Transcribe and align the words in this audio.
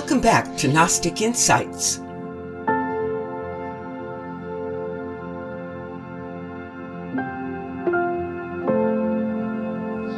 Welcome 0.00 0.20
back 0.20 0.56
to 0.58 0.68
Gnostic 0.68 1.20
Insights. 1.22 1.98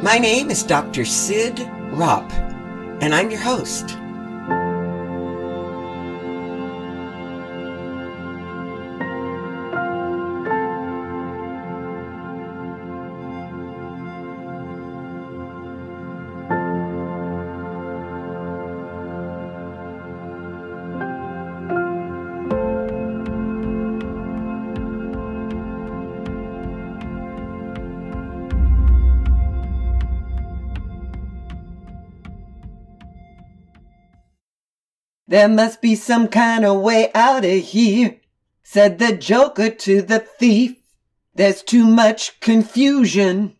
My 0.03 0.19
name 0.19 0.51
is 0.51 0.61
Dr. 0.61 1.03
Sid 1.03 1.55
Ropp, 1.93 2.31
and 3.01 3.15
I'm 3.15 3.31
your 3.31 3.39
host. 3.39 3.97
There 35.31 35.47
must 35.47 35.81
be 35.81 35.95
some 35.95 36.27
kind 36.27 36.65
of 36.65 36.81
way 36.81 37.09
out 37.15 37.45
of 37.45 37.63
here, 37.63 38.17
said 38.63 38.99
the 38.99 39.15
Joker 39.15 39.69
to 39.69 40.01
the 40.01 40.19
thief. 40.19 40.75
There's 41.33 41.63
too 41.63 41.85
much 41.85 42.41
confusion. 42.41 43.55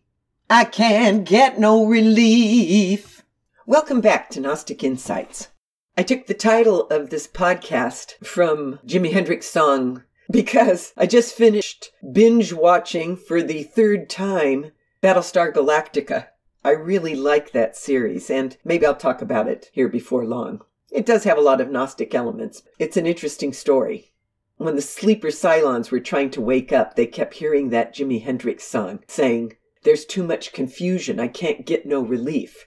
I 0.50 0.64
can't 0.64 1.24
get 1.24 1.58
no 1.58 1.86
relief. 1.86 3.24
Welcome 3.66 4.02
back 4.02 4.28
to 4.32 4.40
Gnostic 4.40 4.84
Insights. 4.84 5.48
I 5.96 6.02
took 6.02 6.26
the 6.26 6.34
title 6.34 6.88
of 6.88 7.08
this 7.08 7.26
podcast 7.26 8.22
from 8.22 8.78
Jimi 8.86 9.10
Hendrix' 9.10 9.48
song 9.48 10.02
because 10.30 10.92
I 10.98 11.06
just 11.06 11.34
finished 11.34 11.90
binge 12.12 12.52
watching 12.52 13.16
for 13.16 13.42
the 13.42 13.62
third 13.62 14.10
time 14.10 14.72
Battlestar 15.02 15.50
Galactica. 15.54 16.26
I 16.62 16.72
really 16.72 17.14
like 17.14 17.52
that 17.52 17.78
series, 17.78 18.28
and 18.28 18.58
maybe 18.62 18.84
I'll 18.84 18.94
talk 18.94 19.22
about 19.22 19.48
it 19.48 19.70
here 19.72 19.88
before 19.88 20.26
long. 20.26 20.60
It 20.92 21.06
does 21.06 21.24
have 21.24 21.38
a 21.38 21.42
lot 21.42 21.60
of 21.60 21.70
Gnostic 21.70 22.14
elements. 22.14 22.62
It's 22.78 22.98
an 22.98 23.06
interesting 23.06 23.54
story. 23.54 24.12
When 24.58 24.76
the 24.76 24.82
sleeper 24.82 25.28
Cylons 25.28 25.90
were 25.90 26.00
trying 26.00 26.30
to 26.32 26.40
wake 26.40 26.70
up, 26.70 26.94
they 26.94 27.06
kept 27.06 27.34
hearing 27.34 27.70
that 27.70 27.94
Jimi 27.94 28.22
Hendrix 28.22 28.64
song 28.64 29.00
saying, 29.08 29.56
There's 29.84 30.04
too 30.04 30.22
much 30.22 30.52
confusion. 30.52 31.18
I 31.18 31.28
can't 31.28 31.66
get 31.66 31.86
no 31.86 32.00
relief. 32.02 32.66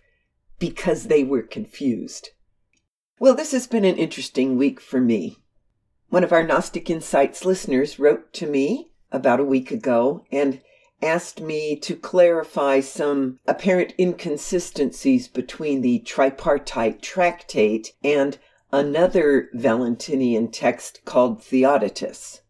Because 0.57 1.03
they 1.03 1.23
were 1.23 1.43
confused. 1.43 2.29
Well, 3.19 3.35
this 3.35 3.51
has 3.51 3.67
been 3.67 3.85
an 3.85 3.97
interesting 3.97 4.57
week 4.57 4.81
for 4.81 4.99
me. 4.99 5.37
One 6.09 6.23
of 6.23 6.33
our 6.33 6.43
Gnostic 6.43 6.89
Insights 6.89 7.45
listeners 7.45 7.99
wrote 7.99 8.33
to 8.33 8.47
me 8.47 8.91
about 9.11 9.39
a 9.39 9.45
week 9.45 9.69
ago 9.71 10.25
and 10.31 10.61
asked 11.01 11.41
me 11.41 11.75
to 11.77 11.95
clarify 11.95 12.79
some 12.79 13.39
apparent 13.47 13.93
inconsistencies 13.99 15.27
between 15.27 15.81
the 15.81 15.99
tripartite 15.99 17.01
tractate 17.01 17.93
and 18.03 18.37
another 18.71 19.49
Valentinian 19.53 20.49
text 20.49 21.01
called 21.05 21.43
Theodotus. 21.43 22.41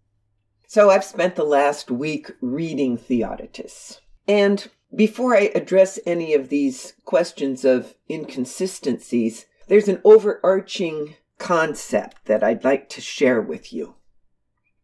So 0.68 0.90
I've 0.90 1.04
spent 1.04 1.36
the 1.36 1.44
last 1.44 1.92
week 1.92 2.32
reading 2.42 2.98
Theodotus. 2.98 4.02
And 4.28 4.68
before 4.94 5.36
I 5.36 5.52
address 5.53 6.00
any 6.06 6.34
of 6.34 6.50
these 6.50 6.94
questions 7.06 7.66
of 7.66 7.96
inconsistencies, 8.09 9.46
there's 9.68 9.88
an 9.88 10.02
overarching 10.03 11.16
concept 11.38 12.25
that 12.25 12.44
I'd 12.44 12.64
like 12.64 12.90
to 12.90 13.02
share 13.02 13.42
with 13.42 13.74
you. 13.74 13.96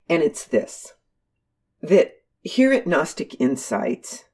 And 0.09 0.21
it's 0.21 0.43
this 0.43 0.93
that 1.81 2.20
here 2.43 2.73
at 2.73 2.87
Gnostic 2.87 3.39
Insights, 3.39 4.25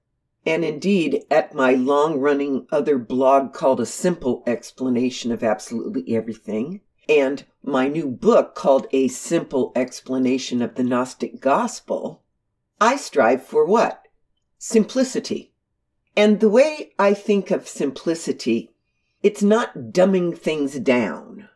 and 0.45 0.63
indeed 0.63 1.25
at 1.29 1.53
my 1.53 1.73
long 1.73 2.19
running 2.19 2.65
other 2.71 2.97
blog 2.97 3.53
called 3.53 3.81
A 3.81 3.85
Simple 3.85 4.43
Explanation 4.47 5.31
of 5.31 5.43
Absolutely 5.43 6.15
Everything, 6.15 6.81
and 7.09 7.45
my 7.63 7.87
new 7.89 8.07
book 8.07 8.55
called 8.55 8.87
A 8.91 9.09
Simple 9.09 9.73
Explanation 9.75 10.61
of 10.61 10.75
the 10.75 10.83
Gnostic 10.83 11.41
Gospel, 11.41 12.23
I 12.79 12.95
strive 12.95 13.43
for 13.43 13.65
what? 13.65 14.07
Simplicity. 14.57 15.51
And 16.15 16.39
the 16.39 16.49
way 16.49 16.93
I 16.97 17.13
think 17.13 17.51
of 17.51 17.67
simplicity, 17.67 18.71
it's 19.21 19.43
not 19.43 19.91
dumbing 19.91 20.37
things 20.37 20.79
down. 20.79 21.49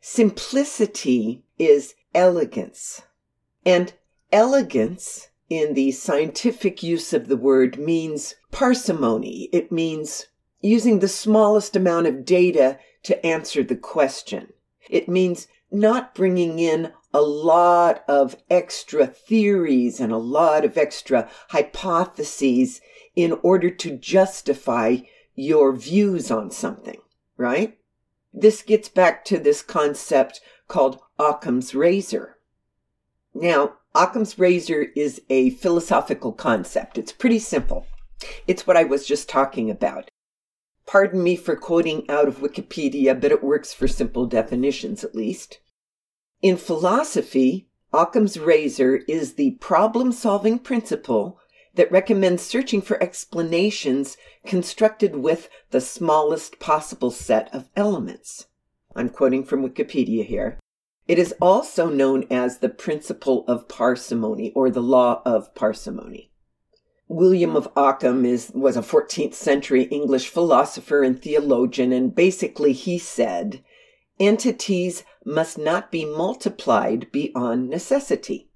Simplicity 0.00 1.42
is 1.58 1.94
elegance. 2.14 3.02
And 3.66 3.92
elegance 4.32 5.28
in 5.48 5.74
the 5.74 5.92
scientific 5.92 6.82
use 6.82 7.12
of 7.12 7.28
the 7.28 7.36
word 7.36 7.78
means 7.78 8.34
parsimony. 8.50 9.48
It 9.52 9.72
means 9.72 10.26
using 10.60 10.98
the 10.98 11.08
smallest 11.08 11.76
amount 11.76 12.06
of 12.06 12.24
data 12.24 12.78
to 13.04 13.24
answer 13.24 13.62
the 13.62 13.76
question. 13.76 14.52
It 14.90 15.08
means 15.08 15.48
not 15.70 16.14
bringing 16.14 16.58
in 16.58 16.92
a 17.12 17.22
lot 17.22 18.04
of 18.08 18.36
extra 18.50 19.06
theories 19.06 20.00
and 20.00 20.12
a 20.12 20.18
lot 20.18 20.64
of 20.64 20.76
extra 20.76 21.28
hypotheses 21.50 22.80
in 23.16 23.32
order 23.42 23.70
to 23.70 23.96
justify 23.96 24.98
your 25.34 25.72
views 25.74 26.30
on 26.30 26.50
something, 26.50 27.00
right? 27.36 27.78
This 28.32 28.62
gets 28.62 28.88
back 28.88 29.24
to 29.26 29.38
this 29.38 29.62
concept 29.62 30.40
called 30.66 31.00
Occam's 31.18 31.74
razor. 31.74 32.36
Now, 33.34 33.77
Occam's 33.94 34.38
razor 34.38 34.88
is 34.94 35.22
a 35.30 35.50
philosophical 35.50 36.32
concept. 36.32 36.98
It's 36.98 37.12
pretty 37.12 37.38
simple. 37.38 37.86
It's 38.46 38.66
what 38.66 38.76
I 38.76 38.84
was 38.84 39.06
just 39.06 39.28
talking 39.28 39.70
about. 39.70 40.10
Pardon 40.86 41.22
me 41.22 41.36
for 41.36 41.56
quoting 41.56 42.08
out 42.08 42.28
of 42.28 42.38
Wikipedia, 42.38 43.18
but 43.18 43.32
it 43.32 43.44
works 43.44 43.72
for 43.72 43.88
simple 43.88 44.26
definitions 44.26 45.04
at 45.04 45.14
least. 45.14 45.58
In 46.40 46.56
philosophy, 46.56 47.68
Occam's 47.92 48.38
razor 48.38 48.96
is 49.08 49.34
the 49.34 49.52
problem 49.52 50.12
solving 50.12 50.58
principle 50.58 51.38
that 51.74 51.90
recommends 51.92 52.42
searching 52.42 52.82
for 52.82 53.02
explanations 53.02 54.16
constructed 54.46 55.16
with 55.16 55.48
the 55.70 55.80
smallest 55.80 56.58
possible 56.58 57.10
set 57.10 57.52
of 57.54 57.68
elements. 57.76 58.46
I'm 58.94 59.08
quoting 59.08 59.44
from 59.44 59.62
Wikipedia 59.62 60.24
here. 60.24 60.58
It 61.08 61.18
is 61.18 61.34
also 61.40 61.88
known 61.88 62.26
as 62.30 62.58
the 62.58 62.68
principle 62.68 63.46
of 63.48 63.66
parsimony 63.66 64.52
or 64.54 64.68
the 64.68 64.82
law 64.82 65.22
of 65.24 65.54
parsimony. 65.54 66.30
William 67.08 67.56
of 67.56 67.68
Ockham 67.74 68.26
is, 68.26 68.52
was 68.54 68.76
a 68.76 68.82
14th 68.82 69.32
century 69.32 69.84
English 69.84 70.28
philosopher 70.28 71.02
and 71.02 71.20
theologian, 71.20 71.90
and 71.92 72.14
basically 72.14 72.74
he 72.74 72.98
said, 72.98 73.64
entities 74.20 75.04
must 75.24 75.56
not 75.56 75.90
be 75.90 76.04
multiplied 76.04 77.10
beyond 77.10 77.70
necessity. 77.70 78.50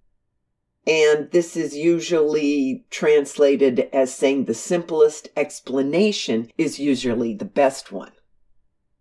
And 0.86 1.30
this 1.30 1.56
is 1.56 1.74
usually 1.74 2.84
translated 2.90 3.88
as 3.94 4.14
saying 4.14 4.44
the 4.44 4.54
simplest 4.54 5.28
explanation 5.36 6.50
is 6.58 6.78
usually 6.78 7.32
the 7.34 7.46
best 7.46 7.92
one. 7.92 8.12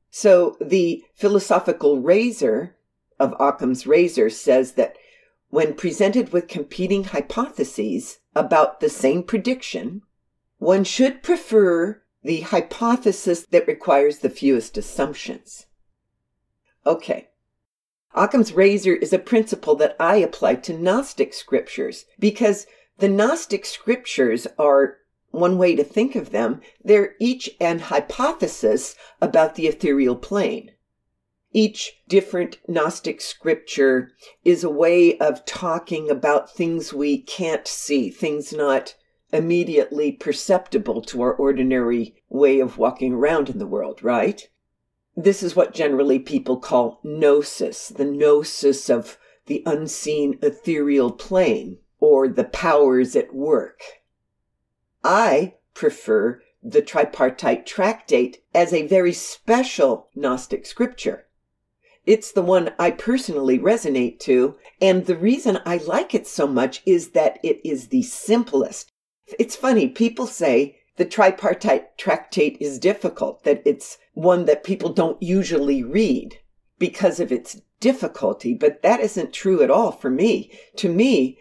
So 0.09 0.55
the 0.61 1.03
philosophical 1.15 1.99
razor 1.99 2.77
of 3.21 3.35
Occam's 3.39 3.85
razor 3.85 4.29
says 4.29 4.73
that 4.73 4.97
when 5.49 5.75
presented 5.75 6.33
with 6.33 6.47
competing 6.47 7.05
hypotheses 7.05 8.19
about 8.35 8.79
the 8.79 8.89
same 8.89 9.21
prediction, 9.21 10.01
one 10.57 10.83
should 10.83 11.21
prefer 11.21 12.01
the 12.23 12.41
hypothesis 12.41 13.45
that 13.45 13.67
requires 13.67 14.19
the 14.19 14.29
fewest 14.29 14.77
assumptions. 14.77 15.67
Okay. 16.85 17.29
Occam's 18.15 18.53
razor 18.53 18.95
is 18.95 19.13
a 19.13 19.19
principle 19.19 19.75
that 19.75 19.95
I 19.99 20.15
apply 20.15 20.55
to 20.55 20.77
Gnostic 20.77 21.33
scriptures 21.33 22.05
because 22.19 22.65
the 22.97 23.07
Gnostic 23.07 23.65
scriptures 23.65 24.47
are 24.57 24.97
one 25.29 25.57
way 25.57 25.75
to 25.75 25.83
think 25.83 26.15
of 26.15 26.31
them, 26.31 26.61
they're 26.83 27.15
each 27.19 27.49
an 27.59 27.79
hypothesis 27.79 28.95
about 29.21 29.55
the 29.55 29.67
ethereal 29.67 30.15
plane. 30.15 30.71
Each 31.53 32.01
different 32.07 32.59
Gnostic 32.65 33.19
scripture 33.19 34.11
is 34.45 34.63
a 34.63 34.69
way 34.69 35.17
of 35.17 35.45
talking 35.45 36.09
about 36.09 36.49
things 36.49 36.93
we 36.93 37.17
can't 37.17 37.67
see, 37.67 38.09
things 38.09 38.53
not 38.53 38.95
immediately 39.33 40.13
perceptible 40.13 41.01
to 41.01 41.21
our 41.21 41.33
ordinary 41.33 42.15
way 42.29 42.61
of 42.61 42.77
walking 42.77 43.11
around 43.13 43.49
in 43.49 43.59
the 43.59 43.67
world, 43.67 44.01
right? 44.01 44.47
This 45.17 45.43
is 45.43 45.53
what 45.53 45.73
generally 45.73 46.19
people 46.19 46.57
call 46.57 47.01
gnosis, 47.03 47.89
the 47.89 48.05
gnosis 48.05 48.89
of 48.89 49.17
the 49.47 49.61
unseen 49.65 50.39
ethereal 50.41 51.11
plane 51.11 51.79
or 51.99 52.29
the 52.29 52.45
powers 52.45 53.13
at 53.13 53.35
work. 53.35 53.81
I 55.03 55.55
prefer 55.73 56.41
the 56.63 56.81
tripartite 56.81 57.65
tractate 57.65 58.41
as 58.53 58.71
a 58.71 58.87
very 58.87 59.11
special 59.11 60.07
Gnostic 60.15 60.65
scripture 60.65 61.27
it's 62.05 62.31
the 62.31 62.41
one 62.41 62.73
I 62.79 62.91
personally 62.91 63.59
resonate 63.59 64.19
to. 64.21 64.55
And 64.81 65.05
the 65.05 65.15
reason 65.15 65.59
I 65.65 65.77
like 65.77 66.15
it 66.15 66.27
so 66.27 66.47
much 66.47 66.81
is 66.85 67.09
that 67.11 67.39
it 67.43 67.61
is 67.63 67.87
the 67.87 68.03
simplest. 68.03 68.91
It's 69.39 69.55
funny, 69.55 69.87
people 69.87 70.27
say 70.27 70.77
the 70.97 71.05
tripartite 71.05 71.97
tractate 71.97 72.57
is 72.59 72.79
difficult, 72.79 73.43
that 73.43 73.61
it's 73.65 73.97
one 74.13 74.45
that 74.45 74.63
people 74.63 74.89
don't 74.89 75.21
usually 75.21 75.83
read 75.83 76.37
because 76.79 77.19
of 77.19 77.31
its 77.31 77.61
difficulty, 77.79 78.53
but 78.53 78.81
that 78.81 78.99
isn't 78.99 79.33
true 79.33 79.61
at 79.63 79.71
all 79.71 79.91
for 79.91 80.09
me. 80.09 80.51
To 80.77 80.89
me, 80.89 81.37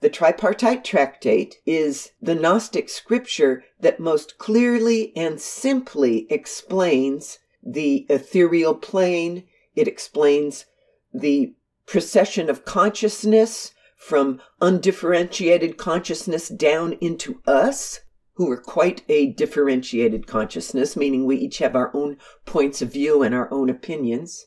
the 0.00 0.10
tripartite 0.10 0.84
tractate 0.84 1.56
is 1.66 2.12
the 2.20 2.34
Gnostic 2.34 2.88
scripture 2.88 3.64
that 3.80 4.00
most 4.00 4.38
clearly 4.38 5.12
and 5.14 5.40
simply 5.40 6.26
explains 6.30 7.38
the 7.62 8.06
ethereal 8.08 8.74
plane. 8.74 9.44
It 9.74 9.88
explains 9.88 10.66
the 11.12 11.54
procession 11.86 12.48
of 12.48 12.64
consciousness 12.64 13.72
from 13.96 14.40
undifferentiated 14.60 15.76
consciousness 15.76 16.48
down 16.48 16.94
into 17.00 17.40
us, 17.46 18.00
who 18.34 18.50
are 18.50 18.56
quite 18.56 19.02
a 19.08 19.26
differentiated 19.26 20.26
consciousness, 20.26 20.96
meaning 20.96 21.26
we 21.26 21.36
each 21.36 21.58
have 21.58 21.76
our 21.76 21.94
own 21.94 22.16
points 22.46 22.80
of 22.80 22.92
view 22.92 23.22
and 23.22 23.34
our 23.34 23.52
own 23.52 23.68
opinions. 23.68 24.46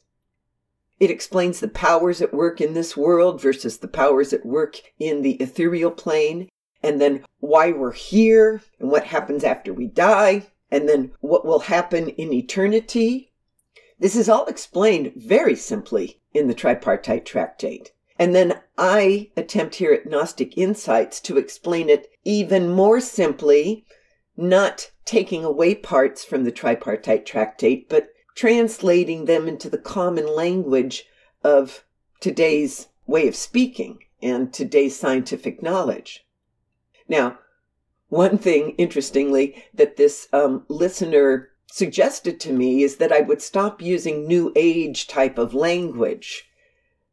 It 0.99 1.11
explains 1.11 1.59
the 1.59 1.67
powers 1.67 2.21
at 2.21 2.33
work 2.33 2.61
in 2.61 2.73
this 2.73 2.97
world 2.97 3.41
versus 3.41 3.77
the 3.77 3.87
powers 3.87 4.33
at 4.33 4.45
work 4.45 4.81
in 4.97 5.21
the 5.21 5.33
ethereal 5.33 5.91
plane, 5.91 6.49
and 6.81 6.99
then 6.99 7.23
why 7.39 7.71
we're 7.71 7.91
here 7.91 8.61
and 8.79 8.89
what 8.89 9.05
happens 9.05 9.43
after 9.43 9.73
we 9.73 9.87
die, 9.87 10.47
and 10.71 10.89
then 10.89 11.11
what 11.19 11.45
will 11.45 11.59
happen 11.59 12.09
in 12.09 12.33
eternity. 12.33 13.32
This 14.03 14.17
is 14.17 14.27
all 14.27 14.47
explained 14.47 15.13
very 15.15 15.55
simply 15.55 16.19
in 16.33 16.49
the 16.49 16.53
tripartite 16.53 17.25
tractate. 17.25 17.93
And 18.19 18.35
then 18.35 18.59
I 18.77 19.31
attempt 19.37 19.75
here 19.75 19.93
at 19.93 20.05
Gnostic 20.05 20.57
Insights 20.57 21.21
to 21.21 21.37
explain 21.37 21.89
it 21.89 22.11
even 22.25 22.67
more 22.67 22.99
simply, 22.99 23.85
not 24.35 24.91
taking 25.05 25.45
away 25.45 25.73
parts 25.73 26.25
from 26.25 26.43
the 26.43 26.51
tripartite 26.51 27.25
tractate, 27.25 27.87
but 27.87 28.09
translating 28.35 29.23
them 29.23 29.47
into 29.47 29.69
the 29.69 29.77
common 29.77 30.27
language 30.27 31.05
of 31.41 31.85
today's 32.19 32.89
way 33.07 33.25
of 33.29 33.37
speaking 33.37 33.99
and 34.21 34.51
today's 34.51 34.99
scientific 34.99 35.63
knowledge. 35.63 36.25
Now, 37.07 37.39
one 38.09 38.37
thing, 38.37 38.71
interestingly, 38.71 39.63
that 39.73 39.95
this 39.95 40.27
um, 40.33 40.65
listener 40.67 41.52
suggested 41.71 42.39
to 42.41 42.53
me 42.53 42.83
is 42.83 42.97
that 42.97 43.11
I 43.11 43.21
would 43.21 43.41
stop 43.41 43.81
using 43.81 44.27
New 44.27 44.51
Age 44.55 45.07
type 45.07 45.37
of 45.37 45.53
language. 45.53 46.49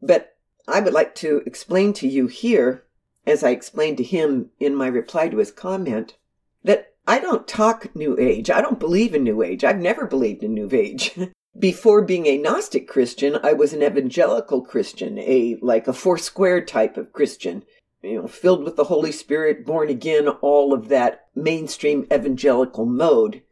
But 0.03 0.37
I 0.69 0.81
would 0.81 0.93
like 0.93 1.15
to 1.17 1.43
explain 1.47 1.93
to 1.95 2.09
you 2.09 2.27
here, 2.27 2.85
as 3.27 3.43
I 3.43 3.51
explained 3.51 3.97
to 3.99 4.05
him 4.05 4.51
in 4.59 4.75
my 4.75 4.87
reply 4.87 5.29
to 5.29 5.39
his 5.39 5.51
comment, 5.51 6.17
that 6.63 6.95
I 7.07 7.19
don't 7.19 7.49
talk 7.49 7.95
New 7.97 8.17
Age. 8.19 8.51
I 8.51 8.61
don't 8.61 8.79
believe 8.79 9.15
in 9.15 9.25
New 9.25 9.43
Age. 9.43 9.65
I've 9.65 9.81
never 9.81 10.07
believed 10.07 10.43
in 10.43 10.55
New 10.55 10.69
Age. 10.73 11.19
Before 11.59 12.03
being 12.03 12.27
a 12.27 12.39
Gnostic 12.39 12.87
Christian, 12.87 13.39
I 13.43 13.53
was 13.55 13.73
an 13.73 13.83
evangelical 13.83 14.63
Christian, 14.63 15.19
a 15.19 15.59
like 15.61 15.89
a 15.89 15.93
four 15.93 16.17
square 16.17 16.65
type 16.65 16.97
of 16.97 17.13
Christian, 17.13 17.65
you 18.03 18.23
know, 18.23 18.29
filled 18.29 18.63
with 18.63 18.77
the 18.77 18.85
Holy 18.85 19.11
Spirit, 19.11 19.67
born 19.67 19.89
again, 19.89 20.29
all 20.29 20.73
of 20.73 20.89
that 20.89 21.27
mainstream 21.35 22.07
evangelical 22.13 22.87
mode, 22.87 23.43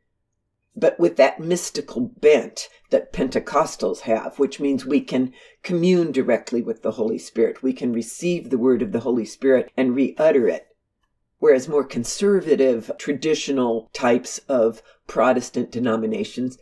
but 0.78 0.98
with 0.98 1.16
that 1.16 1.40
mystical 1.40 2.00
bent 2.20 2.68
that 2.90 3.12
Pentecostals 3.12 4.00
have, 4.00 4.38
which 4.38 4.60
means 4.60 4.84
we 4.84 5.00
can 5.00 5.32
commune 5.62 6.12
directly 6.12 6.62
with 6.62 6.82
the 6.82 6.92
Holy 6.92 7.18
Spirit. 7.18 7.62
We 7.62 7.72
can 7.72 7.92
receive 7.92 8.50
the 8.50 8.58
word 8.58 8.82
of 8.82 8.92
the 8.92 9.00
Holy 9.00 9.24
Spirit 9.24 9.70
and 9.76 9.94
re 9.94 10.14
utter 10.18 10.48
it 10.48 10.68
whereas 11.38 11.68
more 11.68 11.84
conservative, 11.84 12.90
traditional 12.98 13.90
types 13.92 14.38
of 14.48 14.82
Protestant 15.06 15.70
denominations 15.70 16.58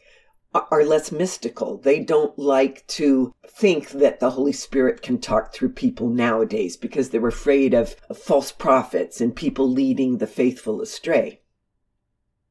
are 0.54 0.84
less 0.84 1.12
mystical. 1.12 1.76
They 1.78 2.00
don't 2.00 2.38
like 2.38 2.86
to 2.88 3.34
think 3.46 3.90
that 3.90 4.20
the 4.20 4.30
Holy 4.30 4.52
Spirit 4.52 5.02
can 5.02 5.18
talk 5.18 5.52
through 5.52 5.70
people 5.70 6.08
nowadays 6.08 6.76
because 6.76 7.10
they're 7.10 7.26
afraid 7.26 7.74
of, 7.74 7.96
false 8.14 8.52
prophets 8.52 9.20
and 9.20 9.36
people 9.36 9.70
leading 9.70 10.18
the 10.18 10.26
faithful 10.26 10.80
astray. 10.80 11.42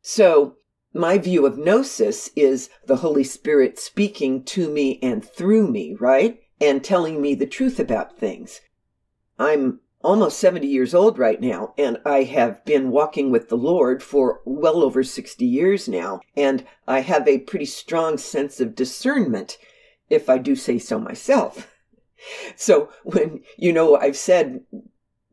So, 0.01 0.57
my 0.95 1.18
view 1.18 1.45
of 1.45 1.57
gnosis 1.57 2.30
is 2.38 2.69
the 2.86 2.95
Holy 2.95 3.24
Spirit 3.24 3.77
speaking 3.77 4.42
to 4.45 4.69
me 4.69 4.97
and 5.03 5.24
through 5.24 5.69
me, 5.69 5.94
right? 6.00 6.39
And 6.62 6.81
telling 6.81 7.21
me 7.21 7.36
the 7.36 7.45
truth 7.45 7.81
about 7.81 8.18
things. 8.18 8.62
I'm 9.38 9.81
almost 10.01 10.39
70 10.39 10.65
years 10.65 10.95
old 10.95 11.19
right 11.19 11.42
now, 11.42 11.74
and 11.77 11.97
I 12.06 12.24
have 12.24 12.63
been 12.63 12.92
walking 12.92 13.30
with 13.30 13.50
the 13.50 13.57
Lord 13.57 14.01
for 14.01 14.42
well 14.45 14.81
over 14.81 15.03
60 15.03 15.44
years 15.44 15.89
now, 15.89 16.21
and 16.38 16.65
I 16.88 17.01
have 17.01 17.27
a 17.27 17.39
pretty 17.39 17.65
strong 17.65 18.18
sense 18.18 18.62
of 18.62 18.74
discernment, 18.74 19.57
if 20.09 20.30
I 20.30 20.38
do 20.38 20.56
say 20.56 20.80
so 20.80 20.98
myself. 20.98 21.71
So 22.56 22.89
when, 23.03 23.44
you 23.56 23.71
know, 23.71 23.98
I've 23.98 24.18
said 24.18 24.62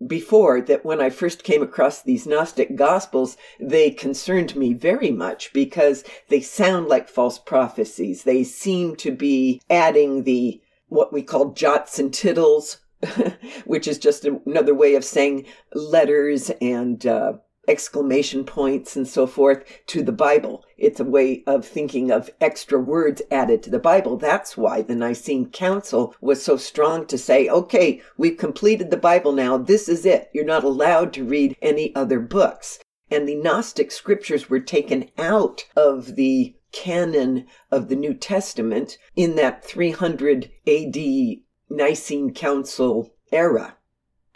before 0.07 0.61
that 0.63 0.85
when 0.85 1.01
I 1.01 1.11
first 1.11 1.45
came 1.45 1.63
across 1.63 2.03
these 2.03 2.27
Gnostic 2.27 2.77
Gospels, 2.77 3.37
they 3.61 3.91
concerned 3.91 4.57
me 4.57 4.75
very 4.75 5.11
much 5.11 5.53
because 5.53 6.05
they 6.29 6.41
sound 6.41 6.89
like 6.89 7.09
false 7.09 7.39
prophecies. 7.39 8.25
They 8.25 8.45
seem 8.45 8.97
to 8.97 9.13
be 9.13 9.61
adding 9.71 10.25
the 10.25 10.61
what 10.89 11.13
we 11.13 11.23
call 11.23 11.53
jots 11.53 11.99
and 11.99 12.13
tittles 12.13 12.79
which 13.65 13.89
is 13.89 13.99
just 13.99 14.25
another 14.25 14.75
way 14.75 14.95
of 14.95 15.05
saying 15.05 15.45
letters 15.75 16.51
and 16.61 17.07
uh, 17.07 17.33
exclamation 17.69 18.45
points 18.45 18.97
and 18.97 19.07
so 19.07 19.27
forth 19.27 19.65
to 19.87 20.03
the 20.03 20.13
Bible. 20.13 20.65
It's 20.77 21.01
a 21.01 21.05
way 21.05 21.45
of 21.47 21.65
thinking 21.65 22.11
of 22.11 22.31
extra 22.41 22.79
words 22.79 23.23
added 23.31 23.63
to 23.63 23.71
the 23.71 23.79
Bible. 23.79 24.17
That's 24.17 24.57
why 24.57 24.83
the 24.83 24.97
Nicene 24.97 25.51
Council 25.51 26.15
was 26.21 26.43
so 26.43 26.57
strong 26.57 27.07
to 27.07 27.17
say, 27.17 27.49
okay, 27.49 28.03
we've 28.17 28.37
completed 28.37 28.91
the 28.91 28.97
Bible 28.97 29.33
now. 29.33 29.59
This 29.59 29.89
is 29.89 30.05
it. 30.05 30.29
You're 30.33 30.45
not 30.45 30.65
allowed 30.65 31.13
to 31.15 31.25
read 31.25 31.57
any 31.63 31.95
other 31.95 32.19
books. 32.19 32.81
And 33.11 33.29
the 33.29 33.37
Gnostic 33.37 33.93
scriptures 33.93 34.49
were 34.49 34.61
taken 34.61 35.11
out 35.19 35.67
of 35.77 36.17
the 36.17 36.57
canon 36.73 37.47
of 37.71 37.89
the 37.89 37.97
New 37.97 38.15
Testament 38.15 38.97
in 39.15 39.37
that 39.37 39.65
300 39.65 40.51
AD 40.67 40.97
Nicene 41.69 42.33
Council 42.33 43.15
era. 43.31 43.77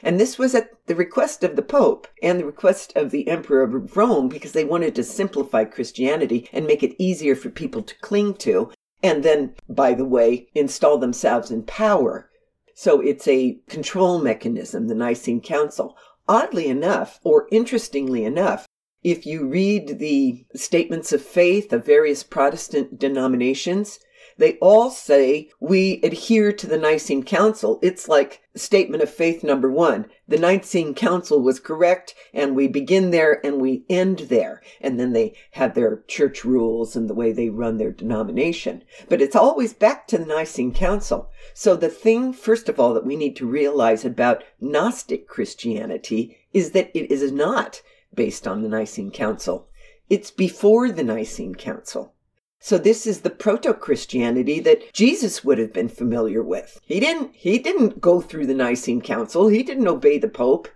And 0.03 0.21
this 0.21 0.39
was 0.39 0.55
at 0.55 0.71
the 0.87 0.95
request 0.95 1.43
of 1.43 1.57
the 1.57 1.63
Pope 1.63 2.07
and 2.23 2.39
the 2.39 2.45
request 2.47 2.93
of 2.97 3.11
the 3.11 3.29
Emperor 3.29 3.63
of 3.63 3.97
Rome 3.97 4.29
because 4.29 4.53
they 4.53 4.65
wanted 4.65 4.95
to 4.95 5.03
simplify 5.03 5.65
Christianity 5.65 6.49
and 6.53 6.67
make 6.67 6.83
it 6.83 6.95
easier 6.99 7.35
for 7.35 7.51
people 7.51 7.83
to 7.83 7.99
cling 8.01 8.35
to, 8.35 8.71
and 9.03 9.23
then, 9.23 9.55
by 9.69 9.95
the 9.95 10.05
way, 10.05 10.49
install 10.55 10.99
themselves 10.99 11.51
in 11.51 11.63
power. 11.63 12.31
So 12.75 13.01
it's 13.01 13.27
a 13.27 13.59
control 13.69 14.19
mechanism, 14.21 14.89
the 14.89 14.95
Nicene 14.95 15.41
Council. 15.41 15.97
Oddly 16.29 16.67
enough, 16.67 17.19
or 17.25 17.49
interestingly 17.51 18.25
enough, 18.25 18.67
if 19.03 19.25
you 19.25 19.47
read 19.47 19.99
the 19.99 20.45
statements 20.55 21.13
of 21.13 21.23
faith 21.23 21.73
of 21.73 21.87
various 21.87 22.23
Protestant 22.23 22.99
denominations, 22.99 24.01
they 24.39 24.59
all 24.59 24.91
say 24.91 25.51
we 25.61 26.01
adhere 26.03 26.53
to 26.53 26.67
the 26.67 26.77
Nicene 26.77 27.23
Council. 27.23 27.79
It's 27.83 28.09
like 28.09 28.43
statement 28.55 29.03
of 29.03 29.11
faith 29.11 29.43
number 29.43 29.71
one. 29.71 30.07
The 30.29 30.39
Nicene 30.39 30.95
Council 30.95 31.41
was 31.41 31.61
correct, 31.61 32.15
and 32.35 32.55
we 32.55 32.69
begin 32.69 33.11
there 33.11 33.45
and 33.45 33.61
we 33.61 33.85
end 33.89 34.21
there. 34.29 34.63
And 34.81 35.01
then 35.01 35.13
they 35.13 35.35
have 35.53 35.75
their 35.75 36.03
church 36.07 36.45
rules 36.45 36.97
and 36.97 37.09
the 37.09 37.15
way 37.15 37.33
they 37.33 37.49
run 37.49 37.79
their 37.79 37.93
denomination. 37.93 38.85
But 39.09 39.23
it's 39.23 39.37
always 39.37 39.73
back 39.73 40.07
to 40.09 40.19
the 40.19 40.27
Nicene 40.27 40.75
Council. 40.75 41.31
So 41.55 41.77
the 41.77 41.89
thing, 41.89 42.33
first 42.33 42.69
of 42.69 42.79
all, 42.79 42.93
that 42.95 43.07
we 43.07 43.17
need 43.17 43.37
to 43.37 43.47
realize 43.47 44.05
about 44.05 44.45
Gnostic 44.61 45.29
Christianity 45.29 46.37
is 46.53 46.73
that 46.73 46.91
it 46.95 47.11
is 47.11 47.33
not 47.33 47.81
based 48.15 48.47
on 48.47 48.63
the 48.63 48.69
Nicene 48.69 49.11
Council. 49.11 49.69
It's 50.09 50.31
before 50.31 50.91
the 50.91 51.05
Nicene 51.05 51.55
Council. 51.55 52.15
So 52.59 52.79
this 52.79 53.07
is 53.07 53.21
the 53.21 53.31
proto-Christianity 53.31 54.61
that 54.61 54.93
Jesus 54.93 55.45
would 55.45 55.59
have 55.59 55.73
been 55.73 55.89
familiar 55.89 56.43
with. 56.43 56.81
He 56.85 56.99
didn't 56.99 57.35
he 57.35 57.59
didn't 57.59 58.01
go 58.01 58.21
through 58.21 58.47
the 58.47 58.55
Nicene 58.55 59.03
Council. 59.03 59.49
He 59.49 59.63
didn't 59.63 59.87
obey 59.87 60.19
the 60.19 60.29
Pope. 60.29 60.69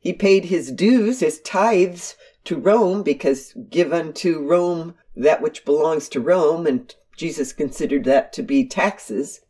He 0.00 0.12
paid 0.12 0.44
his 0.44 0.70
dues, 0.70 1.20
his 1.20 1.40
tithes 1.40 2.16
to 2.44 2.56
Rome 2.56 3.02
because 3.02 3.54
give 3.70 3.92
unto 3.92 4.40
Rome 4.40 4.94
that 5.16 5.42
which 5.42 5.64
belongs 5.64 6.08
to 6.10 6.20
Rome 6.20 6.66
and 6.66 6.94
Jesus 7.16 7.52
considered 7.52 8.04
that 8.04 8.32
to 8.34 8.42
be 8.42 8.66
taxes. 8.66 9.40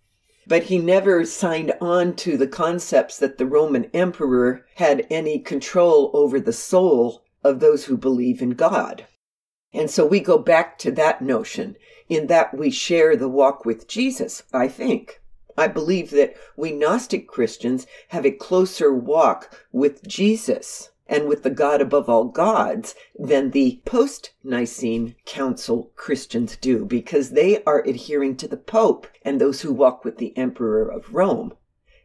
But 0.46 0.64
he 0.64 0.78
never 0.78 1.24
signed 1.24 1.72
on 1.80 2.14
to 2.16 2.36
the 2.36 2.46
concepts 2.46 3.18
that 3.18 3.36
the 3.36 3.46
Roman 3.46 3.90
emperor 3.92 4.64
had 4.76 5.06
any 5.10 5.40
control 5.40 6.10
over 6.14 6.38
the 6.38 6.52
soul 6.52 7.24
of 7.42 7.58
those 7.58 7.86
who 7.86 7.96
believe 7.96 8.40
in 8.40 8.50
God. 8.50 9.06
And 9.72 9.90
so 9.90 10.06
we 10.06 10.20
go 10.20 10.38
back 10.38 10.78
to 10.78 10.90
that 10.92 11.20
notion 11.20 11.76
in 12.08 12.28
that 12.28 12.56
we 12.56 12.70
share 12.70 13.16
the 13.16 13.28
walk 13.28 13.64
with 13.64 13.88
Jesus, 13.88 14.42
I 14.52 14.68
think. 14.68 15.20
I 15.58 15.68
believe 15.68 16.10
that 16.10 16.34
we 16.56 16.72
Gnostic 16.72 17.26
Christians 17.26 17.86
have 18.08 18.26
a 18.26 18.30
closer 18.30 18.92
walk 18.94 19.64
with 19.72 20.06
Jesus 20.06 20.90
and 21.08 21.28
with 21.28 21.42
the 21.42 21.50
God 21.50 21.80
above 21.80 22.08
all 22.08 22.24
gods 22.24 22.94
than 23.18 23.50
the 23.50 23.80
post 23.84 24.32
Nicene 24.42 25.14
Council 25.24 25.92
Christians 25.94 26.56
do, 26.56 26.84
because 26.84 27.30
they 27.30 27.62
are 27.64 27.80
adhering 27.86 28.36
to 28.36 28.48
the 28.48 28.56
Pope 28.56 29.06
and 29.22 29.40
those 29.40 29.62
who 29.62 29.72
walk 29.72 30.04
with 30.04 30.18
the 30.18 30.36
Emperor 30.36 30.90
of 30.90 31.14
Rome. 31.14 31.54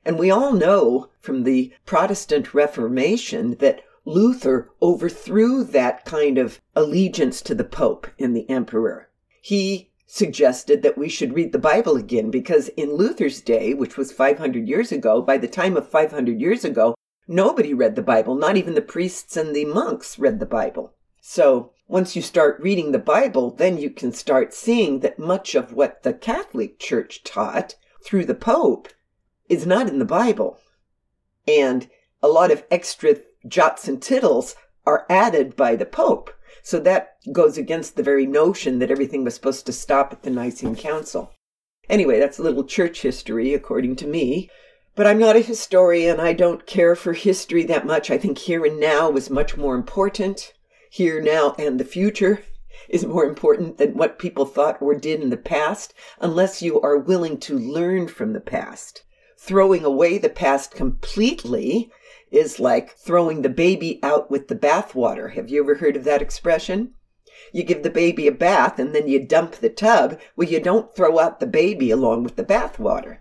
And 0.06 0.18
we 0.18 0.32
all 0.32 0.54
know 0.54 1.10
from 1.20 1.44
the 1.44 1.74
Protestant 1.86 2.54
Reformation 2.54 3.56
that 3.60 3.82
Luther 4.12 4.70
overthrew 4.82 5.64
that 5.64 6.04
kind 6.04 6.38
of 6.38 6.60
allegiance 6.76 7.42
to 7.44 7.56
the 7.56 7.64
Pope 7.64 8.08
and 8.20 8.36
the 8.36 8.50
Emperor. 8.50 9.10
He 9.42 9.92
suggested 10.06 10.82
that 10.82 10.98
we 10.98 11.08
should 11.08 11.34
read 11.34 11.54
the 11.54 11.58
Bible 11.60 11.96
again 11.96 12.30
because 12.30 12.68
in 12.70 12.96
Luther's 12.96 13.40
day, 13.40 13.74
which 13.74 13.96
was 13.96 14.12
500 14.12 14.68
years 14.68 14.92
ago, 14.92 15.22
by 15.22 15.38
the 15.38 15.48
time 15.48 15.78
of 15.78 15.88
500 15.90 16.42
years 16.42 16.66
ago, 16.66 16.94
nobody 17.26 17.74
read 17.74 17.96
the 17.96 18.02
Bible. 18.02 18.36
Not 18.36 18.58
even 18.58 18.76
the 18.76 18.82
priests 18.82 19.38
and 19.38 19.56
the 19.56 19.64
monks 19.64 20.20
read 20.20 20.42
the 20.42 20.46
Bible. 20.46 20.94
So 21.22 21.72
once 21.88 22.14
you 22.14 22.22
start 22.22 22.60
reading 22.60 22.92
the 22.92 23.00
Bible, 23.00 23.52
then 23.52 23.78
you 23.78 23.90
can 23.90 24.12
start 24.12 24.54
seeing 24.54 25.00
that 25.00 25.20
much 25.20 25.56
of 25.56 25.72
what 25.72 26.04
the 26.04 26.14
Catholic 26.14 26.80
Church 26.80 27.24
taught 27.24 27.76
through 28.04 28.26
the 28.26 28.36
Pope 28.36 28.90
is 29.48 29.66
not 29.66 29.88
in 29.88 30.00
the 30.00 30.06
Bible. 30.06 30.60
And 31.48 31.90
a 32.22 32.28
lot 32.28 32.52
of 32.52 32.66
extra 32.70 33.16
jots 33.48 33.88
and 33.88 34.02
tittles 34.02 34.56
are 34.86 35.06
added 35.10 35.56
by 35.56 35.76
the 35.76 35.86
Pope. 35.86 36.32
So 36.64 36.80
that 36.80 37.16
goes 37.32 37.58
against 37.58 37.96
the 37.96 38.04
very 38.04 38.26
notion 38.26 38.80
that 38.80 38.92
everything 38.92 39.24
was 39.24 39.36
supposed 39.36 39.66
to 39.66 39.74
stop 39.74 40.12
at 40.12 40.24
the 40.24 40.30
Nicene 40.30 40.76
Council. 40.76 41.32
Anyway, 41.90 42.20
that's 42.20 42.40
a 42.40 42.44
little 42.44 42.64
church 42.64 43.02
history, 43.02 43.54
according 43.54 43.96
to 43.98 44.08
me. 44.08 44.50
But 44.96 45.08
I'm 45.08 45.20
not 45.20 45.36
a 45.36 45.42
historian. 45.42 46.20
I 46.20 46.34
don't 46.34 46.66
care 46.66 46.96
for 46.96 47.14
history 47.14 47.64
that 47.64 47.86
much. 47.86 48.12
I 48.12 48.18
think 48.18 48.38
here 48.38 48.66
and 48.66 48.80
now 48.80 49.12
is 49.14 49.30
much 49.30 49.58
more 49.58 49.76
important. 49.76 50.54
Here, 50.90 51.22
now, 51.22 51.56
and 51.58 51.80
the 51.80 51.86
future 51.86 52.44
is 52.90 53.06
more 53.06 53.26
important 53.26 53.78
than 53.78 53.94
what 53.94 54.20
people 54.20 54.46
thought 54.46 54.82
or 54.82 54.94
did 54.94 55.22
in 55.22 55.30
the 55.30 55.38
past, 55.38 55.94
unless 56.20 56.62
you 56.62 56.82
are 56.82 56.98
willing 56.98 57.38
to 57.40 57.58
learn 57.58 58.08
from 58.08 58.34
the 58.34 58.42
past. 58.42 59.04
Throwing 59.38 59.86
away 59.86 60.18
the 60.18 60.30
past 60.30 60.72
completely 60.72 61.90
is 62.32 62.60
like 62.60 62.98
throwing 62.98 63.42
the 63.42 63.50
baby 63.50 64.00
out 64.02 64.32
with 64.32 64.48
the 64.48 64.56
bathwater. 64.56 65.34
Have 65.34 65.50
you 65.50 65.62
ever 65.62 65.76
heard 65.76 65.96
of 65.96 66.06
that 66.06 66.22
expression? 66.22 66.94
You 67.52 67.64
give 67.64 67.84
the 67.84 67.90
baby 67.90 68.28
a 68.28 68.32
bath 68.32 68.80
and 68.80 68.96
then 68.96 69.08
you 69.08 69.26
dump 69.26 69.56
the 69.56 69.70
tub. 69.70 70.20
Well, 70.36 70.48
you 70.48 70.60
don't 70.60 70.96
throw 70.96 71.20
out 71.20 71.40
the 71.40 71.48
baby 71.48 71.92
along 71.92 72.24
with 72.24 72.38
the 72.38 72.44
bathwater. 72.44 73.18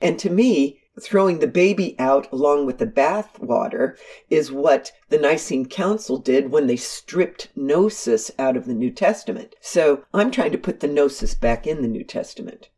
And 0.00 0.18
to 0.18 0.30
me, 0.30 0.80
throwing 1.00 1.40
the 1.40 1.46
baby 1.46 1.94
out 1.98 2.30
along 2.32 2.64
with 2.64 2.78
the 2.78 2.86
bathwater 2.86 3.96
is 4.30 4.50
what 4.50 4.92
the 5.10 5.18
Nicene 5.18 5.66
Council 5.66 6.16
did 6.16 6.50
when 6.50 6.66
they 6.66 6.76
stripped 6.76 7.48
gnosis 7.54 8.30
out 8.38 8.56
of 8.56 8.64
the 8.64 8.74
New 8.74 8.90
Testament. 8.90 9.54
So 9.60 10.04
I'm 10.14 10.30
trying 10.30 10.52
to 10.52 10.58
put 10.58 10.80
the 10.80 10.88
gnosis 10.88 11.34
back 11.34 11.66
in 11.66 11.82
the 11.82 11.88
New 11.88 12.04
Testament. 12.04 12.70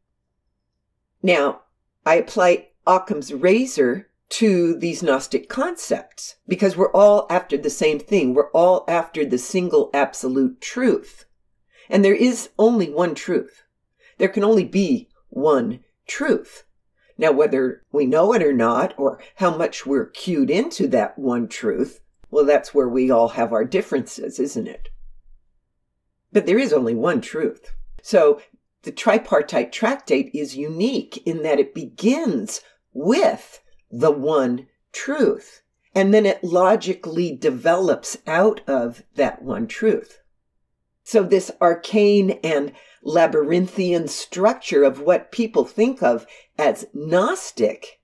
Now, 1.22 1.62
I 2.04 2.16
apply 2.16 2.68
Occam's 2.86 3.32
razor 3.32 4.07
to 4.30 4.76
these 4.76 5.02
Gnostic 5.02 5.48
concepts 5.48 6.36
because 6.46 6.76
we're 6.76 6.92
all 6.92 7.26
after 7.30 7.56
the 7.56 7.70
same 7.70 7.98
thing. 7.98 8.34
We're 8.34 8.50
all 8.50 8.84
after 8.86 9.24
the 9.24 9.38
single 9.38 9.90
absolute 9.94 10.60
truth. 10.60 11.24
And 11.88 12.04
there 12.04 12.14
is 12.14 12.50
only 12.58 12.90
one 12.90 13.14
truth. 13.14 13.62
There 14.18 14.28
can 14.28 14.44
only 14.44 14.64
be 14.64 15.08
one 15.30 15.80
truth. 16.06 16.64
Now, 17.16 17.32
whether 17.32 17.82
we 17.90 18.06
know 18.06 18.32
it 18.32 18.42
or 18.42 18.52
not, 18.52 18.94
or 18.96 19.18
how 19.36 19.56
much 19.56 19.84
we're 19.84 20.06
cued 20.06 20.50
into 20.50 20.86
that 20.88 21.18
one 21.18 21.48
truth, 21.48 22.00
well, 22.30 22.44
that's 22.44 22.74
where 22.74 22.88
we 22.88 23.10
all 23.10 23.30
have 23.30 23.52
our 23.52 23.64
differences, 23.64 24.38
isn't 24.38 24.68
it? 24.68 24.90
But 26.32 26.46
there 26.46 26.58
is 26.58 26.72
only 26.72 26.94
one 26.94 27.20
truth. 27.20 27.74
So 28.02 28.40
the 28.82 28.92
tripartite 28.92 29.72
tractate 29.72 30.30
is 30.32 30.56
unique 30.56 31.20
in 31.26 31.42
that 31.42 31.58
it 31.58 31.74
begins 31.74 32.60
with 32.92 33.60
the 33.90 34.10
one 34.10 34.66
truth. 34.92 35.62
And 35.94 36.12
then 36.12 36.26
it 36.26 36.44
logically 36.44 37.34
develops 37.34 38.18
out 38.26 38.60
of 38.68 39.02
that 39.14 39.42
one 39.42 39.66
truth. 39.66 40.20
So, 41.02 41.22
this 41.22 41.50
arcane 41.60 42.38
and 42.44 42.72
labyrinthian 43.02 44.08
structure 44.08 44.84
of 44.84 45.00
what 45.00 45.32
people 45.32 45.64
think 45.64 46.02
of 46.02 46.26
as 46.58 46.86
Gnostic 46.92 47.98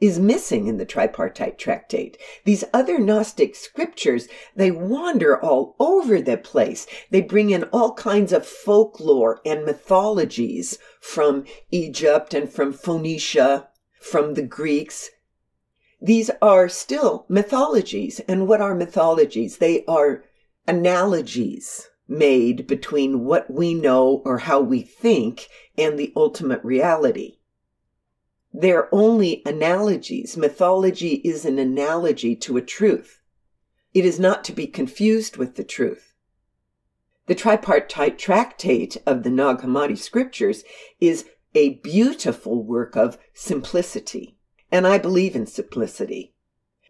is 0.00 0.18
missing 0.18 0.66
in 0.66 0.76
the 0.76 0.84
tripartite 0.84 1.58
tractate. 1.58 2.18
These 2.44 2.64
other 2.72 2.98
Gnostic 2.98 3.54
scriptures, 3.54 4.28
they 4.54 4.70
wander 4.70 5.40
all 5.40 5.76
over 5.78 6.20
the 6.20 6.36
place. 6.36 6.86
They 7.10 7.22
bring 7.22 7.50
in 7.50 7.64
all 7.64 7.94
kinds 7.94 8.32
of 8.32 8.46
folklore 8.46 9.40
and 9.44 9.64
mythologies 9.64 10.78
from 11.00 11.44
Egypt 11.70 12.34
and 12.34 12.50
from 12.50 12.72
Phoenicia 12.72 13.68
from 14.00 14.34
the 14.34 14.42
Greeks. 14.42 15.10
These 16.00 16.30
are 16.42 16.68
still 16.68 17.26
mythologies. 17.28 18.20
And 18.26 18.48
what 18.48 18.60
are 18.60 18.74
mythologies? 18.74 19.58
They 19.58 19.84
are 19.84 20.24
analogies 20.66 21.88
made 22.08 22.66
between 22.66 23.24
what 23.24 23.48
we 23.50 23.74
know 23.74 24.22
or 24.24 24.38
how 24.38 24.60
we 24.60 24.82
think 24.82 25.48
and 25.78 25.96
the 25.96 26.12
ultimate 26.16 26.64
reality. 26.64 27.36
They're 28.52 28.92
only 28.92 29.42
analogies. 29.46 30.36
Mythology 30.36 31.20
is 31.22 31.44
an 31.44 31.58
analogy 31.58 32.34
to 32.36 32.56
a 32.56 32.62
truth. 32.62 33.20
It 33.94 34.04
is 34.04 34.18
not 34.18 34.42
to 34.44 34.52
be 34.52 34.66
confused 34.66 35.36
with 35.36 35.54
the 35.54 35.64
truth. 35.64 36.14
The 37.26 37.34
tripartite 37.36 38.18
tractate 38.18 38.96
of 39.06 39.22
the 39.22 39.30
Nag 39.30 39.58
Hammadi 39.58 39.96
scriptures 39.96 40.64
is 40.98 41.26
a 41.54 41.74
beautiful 41.74 42.62
work 42.62 42.96
of 42.96 43.18
simplicity. 43.34 44.36
And 44.70 44.86
I 44.86 44.98
believe 44.98 45.34
in 45.34 45.46
simplicity. 45.46 46.34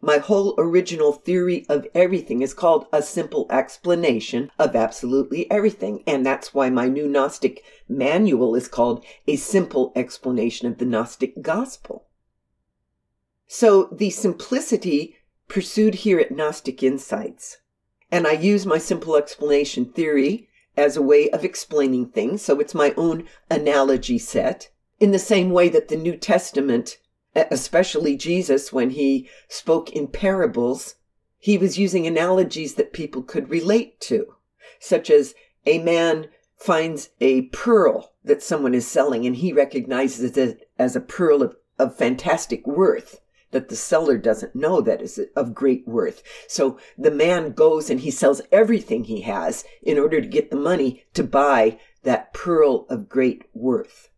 My 0.03 0.17
whole 0.17 0.55
original 0.57 1.11
theory 1.11 1.65
of 1.69 1.87
everything 1.93 2.41
is 2.41 2.55
called 2.55 2.87
a 2.91 3.03
simple 3.03 3.45
explanation 3.51 4.49
of 4.57 4.75
absolutely 4.75 5.49
everything. 5.51 6.03
And 6.07 6.25
that's 6.25 6.53
why 6.53 6.71
my 6.71 6.87
new 6.87 7.07
Gnostic 7.07 7.63
manual 7.87 8.55
is 8.55 8.67
called 8.67 9.05
a 9.27 9.35
simple 9.35 9.91
explanation 9.95 10.67
of 10.67 10.79
the 10.79 10.85
Gnostic 10.85 11.41
gospel. 11.41 12.07
So 13.47 13.89
the 13.91 14.09
simplicity 14.09 15.17
pursued 15.47 15.95
here 15.95 16.19
at 16.19 16.31
Gnostic 16.31 16.81
Insights. 16.81 17.57
And 18.09 18.25
I 18.25 18.31
use 18.31 18.65
my 18.65 18.79
simple 18.79 19.15
explanation 19.15 19.85
theory 19.85 20.49
as 20.77 20.95
a 20.95 21.01
way 21.01 21.29
of 21.29 21.43
explaining 21.43 22.07
things. 22.07 22.41
So 22.41 22.59
it's 22.59 22.73
my 22.73 22.93
own 22.97 23.27
analogy 23.49 24.17
set. 24.17 24.69
In 24.99 25.11
the 25.11 25.19
same 25.19 25.51
way 25.51 25.69
that 25.69 25.87
the 25.87 25.95
New 25.95 26.15
Testament, 26.15 26.97
especially 27.35 28.15
Jesus, 28.15 28.71
when 28.71 28.91
he 28.91 29.29
spoke 29.47 29.89
in 29.91 30.07
parables, 30.07 30.95
he 31.37 31.57
was 31.57 31.79
using 31.79 32.05
analogies 32.05 32.75
that 32.75 32.93
people 32.93 33.23
could 33.23 33.49
relate 33.49 33.99
to, 34.01 34.35
such 34.79 35.09
as 35.09 35.33
a 35.65 35.79
man 35.79 36.27
finds 36.55 37.09
a 37.19 37.43
pearl 37.47 38.13
that 38.23 38.43
someone 38.43 38.75
is 38.75 38.87
selling 38.87 39.25
and 39.25 39.37
he 39.37 39.51
recognizes 39.51 40.37
it 40.37 40.69
as 40.77 40.95
a 40.95 41.01
pearl 41.01 41.41
of, 41.41 41.55
of 41.79 41.97
fantastic 41.97 42.65
worth 42.67 43.19
that 43.51 43.69
the 43.69 43.75
seller 43.75 44.17
doesn't 44.17 44.55
know 44.55 44.81
that 44.81 45.01
is 45.01 45.19
of 45.35 45.53
great 45.53 45.87
worth. 45.87 46.23
So 46.47 46.79
the 46.97 47.11
man 47.11 47.51
goes 47.51 47.89
and 47.89 47.99
he 47.99 48.11
sells 48.11 48.41
everything 48.51 49.03
he 49.03 49.21
has 49.21 49.63
in 49.81 49.99
order 49.99 50.19
to 50.21 50.27
get 50.27 50.49
the 50.49 50.57
money 50.57 51.03
to 51.13 51.23
buy 51.23 51.79
that 52.03 52.33
pearl 52.33 52.85
of 52.89 53.09
great 53.09 53.45
worth. 53.53 54.09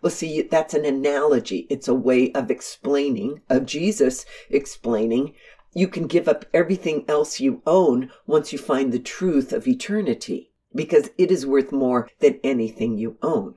Well, 0.00 0.10
see, 0.10 0.42
that's 0.42 0.74
an 0.74 0.84
analogy. 0.84 1.66
It's 1.68 1.88
a 1.88 1.94
way 1.94 2.32
of 2.32 2.50
explaining, 2.50 3.42
of 3.48 3.66
Jesus 3.66 4.24
explaining, 4.48 5.34
you 5.74 5.88
can 5.88 6.06
give 6.06 6.28
up 6.28 6.44
everything 6.52 7.04
else 7.08 7.40
you 7.40 7.62
own 7.66 8.10
once 8.26 8.52
you 8.52 8.58
find 8.58 8.92
the 8.92 8.98
truth 8.98 9.52
of 9.52 9.66
eternity, 9.66 10.52
because 10.74 11.10
it 11.16 11.30
is 11.30 11.46
worth 11.46 11.72
more 11.72 12.08
than 12.20 12.40
anything 12.44 12.98
you 12.98 13.16
own. 13.22 13.54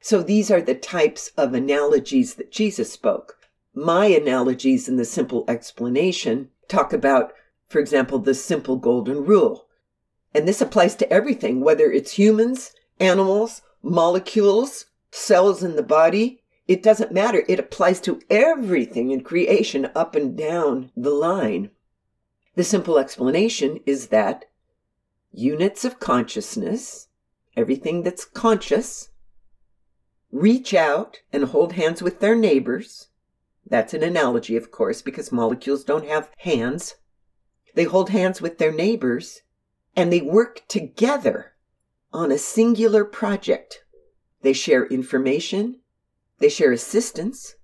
So 0.00 0.22
these 0.22 0.50
are 0.50 0.62
the 0.62 0.74
types 0.74 1.32
of 1.36 1.54
analogies 1.54 2.34
that 2.34 2.52
Jesus 2.52 2.92
spoke 2.92 3.37
my 3.78 4.06
analogies 4.06 4.88
in 4.88 4.96
the 4.96 5.04
simple 5.04 5.44
explanation 5.46 6.48
talk 6.66 6.92
about, 6.92 7.32
for 7.68 7.78
example, 7.78 8.18
the 8.18 8.34
simple 8.34 8.76
golden 8.76 9.24
rule. 9.24 9.66
And 10.34 10.46
this 10.46 10.60
applies 10.60 10.96
to 10.96 11.12
everything, 11.12 11.60
whether 11.60 11.90
it's 11.90 12.12
humans, 12.12 12.72
animals, 12.98 13.62
molecules, 13.82 14.86
cells 15.12 15.62
in 15.62 15.76
the 15.76 15.82
body. 15.82 16.42
It 16.66 16.82
doesn't 16.82 17.12
matter. 17.12 17.44
It 17.48 17.60
applies 17.60 18.00
to 18.02 18.20
everything 18.28 19.12
in 19.12 19.22
creation 19.22 19.90
up 19.94 20.16
and 20.16 20.36
down 20.36 20.90
the 20.96 21.10
line. 21.10 21.70
The 22.56 22.64
simple 22.64 22.98
explanation 22.98 23.80
is 23.86 24.08
that 24.08 24.46
units 25.32 25.84
of 25.84 26.00
consciousness, 26.00 27.08
everything 27.56 28.02
that's 28.02 28.24
conscious, 28.24 29.10
reach 30.32 30.74
out 30.74 31.20
and 31.32 31.44
hold 31.44 31.74
hands 31.74 32.02
with 32.02 32.18
their 32.18 32.34
neighbors. 32.34 33.07
That's 33.68 33.94
an 33.94 34.02
analogy, 34.02 34.56
of 34.56 34.70
course, 34.70 35.02
because 35.02 35.30
molecules 35.30 35.84
don't 35.84 36.06
have 36.06 36.30
hands. 36.38 36.96
They 37.74 37.84
hold 37.84 38.10
hands 38.10 38.40
with 38.40 38.58
their 38.58 38.72
neighbors 38.72 39.42
and 39.94 40.12
they 40.12 40.20
work 40.20 40.62
together 40.68 41.52
on 42.12 42.32
a 42.32 42.38
singular 42.38 43.04
project. 43.04 43.84
They 44.42 44.52
share 44.52 44.86
information, 44.86 45.80
they 46.38 46.48
share 46.48 46.72
assistance, 46.72 47.56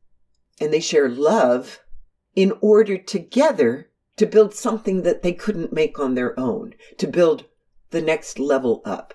and 0.61 0.73
they 0.73 0.81
share 0.81 1.09
love 1.09 1.81
in 2.35 2.53
order 2.61 2.99
together 2.99 3.91
to 4.17 4.27
build 4.27 4.55
something 4.55 5.03
that 5.03 5.23
they 5.23 5.33
couldn't 5.33 5.73
make 5.73 5.99
on 5.99 6.15
their 6.15 6.39
own, 6.39 6.75
to 6.99 7.07
build 7.07 7.47
the 7.91 8.03
next 8.03 8.39
level 8.39 8.83
up. 8.85 9.15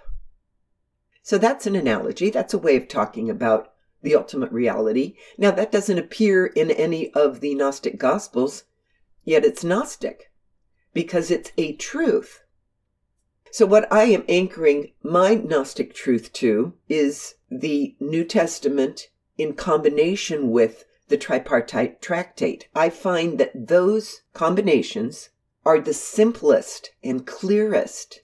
So 1.21 1.37
that's 1.37 1.67
an 1.67 1.75
analogy. 1.75 2.29
That's 2.29 2.53
a 2.53 2.57
way 2.57 2.75
of 2.75 2.87
talking 2.87 3.29
about 3.29 3.73
the 4.01 4.15
ultimate 4.15 4.51
reality. 4.51 5.15
Now, 5.37 5.51
that 5.51 5.71
doesn't 5.71 5.97
appear 5.97 6.45
in 6.45 6.71
any 6.71 7.11
of 7.13 7.39
the 7.39 7.55
Gnostic 7.55 7.97
Gospels, 7.97 8.63
yet 9.23 9.45
it's 9.45 9.63
Gnostic 9.63 10.31
because 10.93 11.29
it's 11.31 11.51
a 11.57 11.73
truth. 11.73 12.43
So, 13.51 13.65
what 13.65 13.91
I 13.91 14.03
am 14.03 14.25
anchoring 14.29 14.93
my 15.01 15.35
Gnostic 15.35 15.93
truth 15.93 16.31
to 16.33 16.73
is 16.87 17.35
the 17.49 17.95
New 17.99 18.23
Testament 18.23 19.09
in 19.37 19.53
combination 19.53 20.51
with 20.51 20.85
the 21.07 21.17
tripartite 21.17 22.01
tractate. 22.01 22.67
I 22.75 22.89
find 22.89 23.39
that 23.39 23.67
those 23.67 24.21
combinations 24.33 25.29
are 25.65 25.79
the 25.79 25.93
simplest 25.93 26.91
and 27.03 27.25
clearest, 27.25 28.21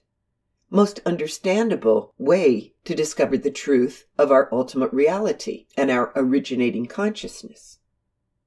most 0.70 1.00
understandable 1.04 2.14
way 2.18 2.74
to 2.86 2.94
discover 2.94 3.36
the 3.36 3.50
truth 3.50 4.06
of 4.16 4.30
our 4.30 4.48
ultimate 4.52 4.92
reality 4.92 5.66
and 5.76 5.90
our 5.90 6.12
originating 6.16 6.86
consciousness. 6.86 7.78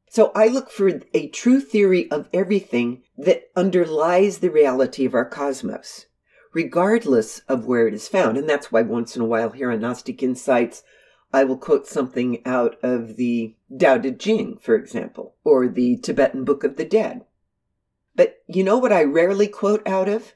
So 0.10 0.32
I 0.34 0.48
look 0.48 0.72
for 0.72 1.02
a 1.14 1.28
true 1.30 1.62
theory 1.62 2.10
of 2.10 2.30
everything 2.34 3.04
that 3.18 3.50
underlies 3.56 4.40
the 4.40 4.50
reality 4.50 5.06
of 5.06 5.14
our 5.14 5.26
cosmos, 5.26 6.08
regardless 6.54 7.40
of 7.48 7.66
where 7.66 7.88
it 7.88 7.94
is 7.94 8.08
found. 8.08 8.38
And 8.38 8.50
that's 8.50 8.72
why 8.72 8.82
once 8.82 9.16
in 9.16 9.22
a 9.22 9.26
while 9.26 9.52
here 9.52 9.72
on 9.72 9.82
Gnostic 9.82 10.24
Insights, 10.24 10.84
I 11.32 11.44
will 11.44 11.58
quote 11.58 11.86
something 11.86 12.42
out 12.46 12.78
of 12.82 13.18
the 13.18 13.56
Tao 13.78 14.00
Te 14.00 14.14
Ching, 14.14 14.58
for 14.58 14.74
example, 14.74 15.36
or 15.44 15.68
the 15.68 15.98
Tibetan 15.98 16.44
Book 16.44 16.64
of 16.64 16.76
the 16.76 16.86
Dead. 16.86 17.26
But 18.16 18.42
you 18.48 18.64
know 18.64 18.80
what 18.80 18.92
I 18.92 19.04
rarely 19.04 19.48
quote 19.48 19.88
out 19.88 20.10
of? 20.10 20.34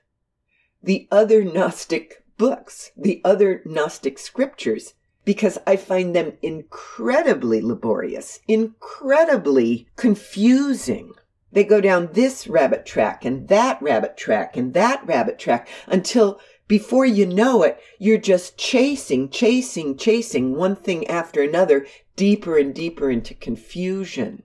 The 0.84 1.08
other 1.12 1.44
Gnostic 1.44 2.23
books, 2.38 2.92
the 2.98 3.22
other 3.24 3.62
Gnostic 3.66 4.20
scriptures, 4.20 4.94
because 5.26 5.58
I 5.66 5.76
find 5.76 6.16
them 6.16 6.34
incredibly 6.42 7.62
laborious, 7.62 8.40
incredibly 8.48 9.88
confusing. 9.96 11.14
They 11.52 11.64
go 11.64 11.80
down 11.80 12.10
this 12.14 12.48
rabbit 12.48 12.86
track 12.86 13.24
and 13.24 13.48
that 13.48 13.82
rabbit 13.82 14.18
track 14.18 14.58
and 14.58 14.74
that 14.74 15.06
rabbit 15.06 15.38
track 15.38 15.68
until 15.88 16.40
before 16.68 17.06
you 17.06 17.26
know 17.26 17.62
it, 17.64 17.78
you're 18.00 18.18
just 18.18 18.58
chasing, 18.58 19.30
chasing, 19.30 19.98
chasing 19.98 20.56
one 20.56 20.76
thing 20.76 21.06
after 21.08 21.42
another, 21.42 21.86
deeper 22.16 22.58
and 22.58 22.74
deeper 22.74 23.12
into 23.12 23.34
confusion. 23.34 24.44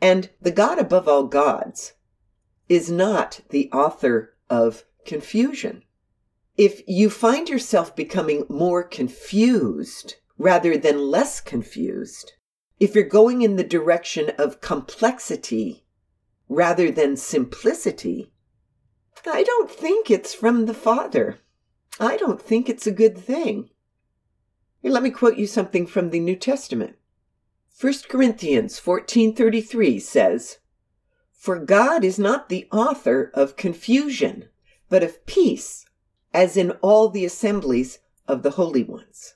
And 0.00 0.30
the 0.40 0.52
God 0.52 0.78
above 0.78 1.08
all 1.08 1.24
gods 1.24 1.94
is 2.68 2.90
not 2.90 3.40
the 3.50 3.70
author 3.72 4.36
of 4.48 4.84
confusion. 5.04 5.82
If 6.58 6.82
you 6.88 7.08
find 7.08 7.48
yourself 7.48 7.94
becoming 7.94 8.44
more 8.48 8.82
confused 8.82 10.16
rather 10.36 10.76
than 10.76 11.08
less 11.08 11.40
confused, 11.40 12.32
if 12.80 12.96
you're 12.96 13.04
going 13.04 13.42
in 13.42 13.54
the 13.54 13.62
direction 13.62 14.32
of 14.38 14.60
complexity 14.60 15.84
rather 16.48 16.90
than 16.90 17.16
simplicity, 17.16 18.32
I 19.24 19.44
don't 19.44 19.70
think 19.70 20.10
it's 20.10 20.34
from 20.34 20.66
the 20.66 20.74
Father. 20.74 21.38
I 22.00 22.16
don't 22.16 22.42
think 22.42 22.68
it's 22.68 22.88
a 22.88 22.92
good 22.92 23.16
thing. 23.16 23.70
Let 24.82 25.04
me 25.04 25.10
quote 25.10 25.36
you 25.36 25.46
something 25.46 25.86
from 25.86 26.10
the 26.10 26.18
New 26.18 26.34
Testament. 26.34 26.96
1 27.80 28.08
Corinthians 28.08 28.80
14:33 28.80 30.00
says, 30.00 30.58
"For 31.30 31.60
God 31.60 32.02
is 32.02 32.18
not 32.18 32.48
the 32.48 32.66
author 32.72 33.30
of 33.32 33.54
confusion, 33.54 34.48
but 34.88 35.04
of 35.04 35.24
peace, 35.24 35.84
as 36.32 36.56
in 36.56 36.72
all 36.82 37.08
the 37.08 37.24
assemblies 37.24 37.98
of 38.26 38.42
the 38.42 38.50
holy 38.50 38.84
ones." 38.84 39.34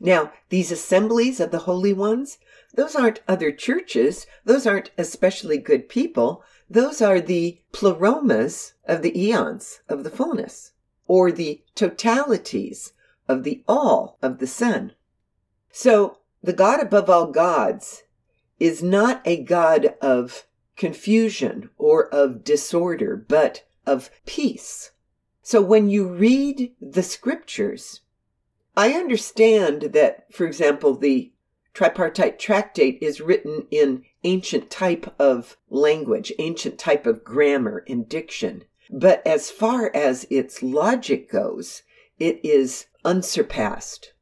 Now, 0.00 0.32
these 0.48 0.70
assemblies 0.70 1.40
of 1.40 1.50
the 1.50 1.60
holy 1.60 1.92
ones, 1.92 2.38
those 2.74 2.94
aren't 2.94 3.22
other 3.26 3.50
churches, 3.50 4.26
those 4.44 4.66
aren't 4.66 4.90
especially 4.96 5.58
good 5.58 5.88
people, 5.88 6.42
those 6.70 7.02
are 7.02 7.20
the 7.20 7.60
pleromas 7.72 8.74
of 8.84 9.02
the 9.02 9.18
aeons 9.18 9.80
of 9.88 10.04
the 10.04 10.10
fullness 10.10 10.72
or 11.06 11.32
the 11.32 11.62
totalities 11.74 12.92
of 13.26 13.42
the 13.42 13.64
all 13.66 14.18
of 14.22 14.38
the 14.38 14.46
Son. 14.46 14.94
So 15.70 16.18
the 16.42 16.52
God 16.52 16.80
above 16.80 17.10
all 17.10 17.26
gods 17.26 18.04
is 18.60 18.82
not 18.82 19.20
a 19.24 19.42
God 19.42 19.96
of 20.00 20.46
confusion 20.76 21.70
or 21.76 22.08
of 22.14 22.44
disorder, 22.44 23.16
but 23.16 23.64
of 23.86 24.10
peace. 24.26 24.92
So 25.48 25.62
when 25.62 25.88
you 25.88 26.06
read 26.06 26.74
the 26.78 27.02
scriptures, 27.02 28.02
I 28.76 28.92
understand 28.92 29.94
that, 29.94 30.30
for 30.30 30.44
example, 30.46 30.94
the 30.94 31.32
tripartite 31.72 32.38
tractate 32.38 32.98
is 33.00 33.22
written 33.22 33.66
in 33.70 34.04
ancient 34.24 34.68
type 34.68 35.14
of 35.18 35.56
language, 35.70 36.34
ancient 36.38 36.78
type 36.78 37.06
of 37.06 37.24
grammar 37.24 37.82
and 37.88 38.06
diction. 38.06 38.64
But 38.90 39.26
as 39.26 39.50
far 39.50 39.90
as 39.94 40.26
its 40.28 40.62
logic 40.62 41.30
goes, 41.30 41.82
it 42.18 42.44
is 42.44 42.84
unsurpassed. 43.02 44.12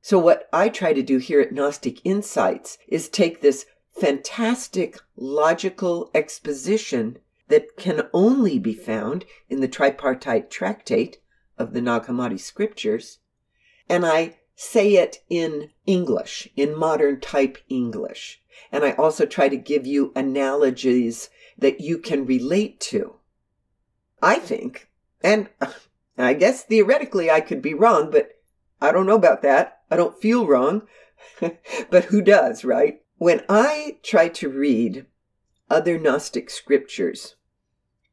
So, 0.00 0.20
what 0.20 0.48
I 0.52 0.68
try 0.68 0.92
to 0.92 1.02
do 1.02 1.18
here 1.18 1.40
at 1.40 1.50
Gnostic 1.50 2.06
Insights 2.06 2.78
is 2.86 3.08
take 3.08 3.40
this 3.40 3.66
fantastic 3.90 4.96
logical 5.16 6.08
exposition 6.14 7.18
that 7.48 7.76
can 7.76 8.08
only 8.12 8.58
be 8.58 8.74
found 8.74 9.24
in 9.48 9.60
the 9.60 9.68
tripartite 9.68 10.50
tractate 10.50 11.18
of 11.58 11.72
the 11.72 11.80
Nag 11.80 12.04
Hammadi 12.04 12.38
scriptures, 12.38 13.18
and 13.88 14.06
I 14.06 14.38
say 14.54 14.96
it 14.96 15.22
in 15.28 15.70
English, 15.86 16.48
in 16.56 16.76
modern 16.76 17.20
type 17.20 17.58
English. 17.68 18.42
And 18.72 18.84
I 18.84 18.92
also 18.92 19.24
try 19.24 19.48
to 19.48 19.56
give 19.56 19.86
you 19.86 20.12
analogies 20.16 21.30
that 21.56 21.80
you 21.80 21.98
can 21.98 22.26
relate 22.26 22.80
to. 22.80 23.14
I 24.20 24.40
think, 24.40 24.88
and 25.22 25.48
I 26.18 26.34
guess 26.34 26.64
theoretically 26.64 27.30
I 27.30 27.40
could 27.40 27.62
be 27.62 27.72
wrong, 27.72 28.10
but 28.10 28.32
I 28.80 28.90
don't 28.90 29.06
know 29.06 29.14
about 29.14 29.42
that. 29.42 29.80
I 29.90 29.96
don't 29.96 30.20
feel 30.20 30.46
wrong. 30.46 30.86
but 31.90 32.06
who 32.06 32.20
does, 32.20 32.64
right? 32.64 33.00
When 33.16 33.44
I 33.48 33.98
try 34.02 34.28
to 34.28 34.48
read 34.48 35.06
other 35.70 35.98
Gnostic 35.98 36.50
scriptures, 36.50 37.36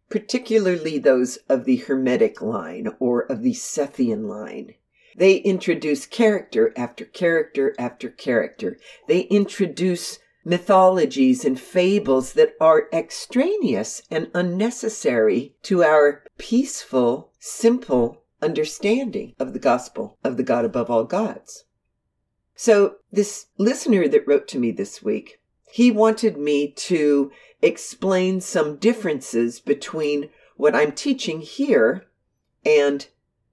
particularly 0.09 0.97
those 0.97 1.37
of 1.49 1.65
the 1.65 1.77
Hermetic 1.77 2.41
line 2.41 2.89
or 2.99 3.21
of 3.21 3.41
the 3.41 3.53
Sethian 3.53 4.27
line, 4.27 4.75
they 5.17 5.37
introduce 5.37 6.05
character 6.05 6.73
after 6.75 7.05
character 7.05 7.73
after 7.79 8.09
character. 8.09 8.77
They 9.07 9.21
introduce 9.21 10.19
mythologies 10.43 11.43
and 11.43 11.59
fables 11.59 12.33
that 12.33 12.53
are 12.61 12.87
extraneous 12.93 14.03
and 14.11 14.29
unnecessary 14.33 15.55
to 15.63 15.83
our 15.83 16.23
peaceful, 16.37 17.31
simple 17.39 18.23
understanding 18.41 19.33
of 19.39 19.53
the 19.53 19.59
gospel 19.59 20.17
of 20.23 20.37
the 20.37 20.43
God 20.43 20.65
above 20.65 20.91
all 20.91 21.03
gods. 21.03 21.65
So, 22.55 22.97
this 23.11 23.47
listener 23.57 24.07
that 24.07 24.27
wrote 24.27 24.47
to 24.49 24.59
me 24.59 24.71
this 24.71 25.01
week, 25.01 25.39
he 25.75 25.91
wanted 25.91 26.37
me 26.37 26.71
to 26.71 27.29
explain 27.61 28.39
some 28.39 28.77
differences 28.77 29.59
between 29.59 30.29
what 30.55 30.73
I'm 30.73 30.93
teaching 30.93 31.41
here 31.41 32.05
and 32.65 33.05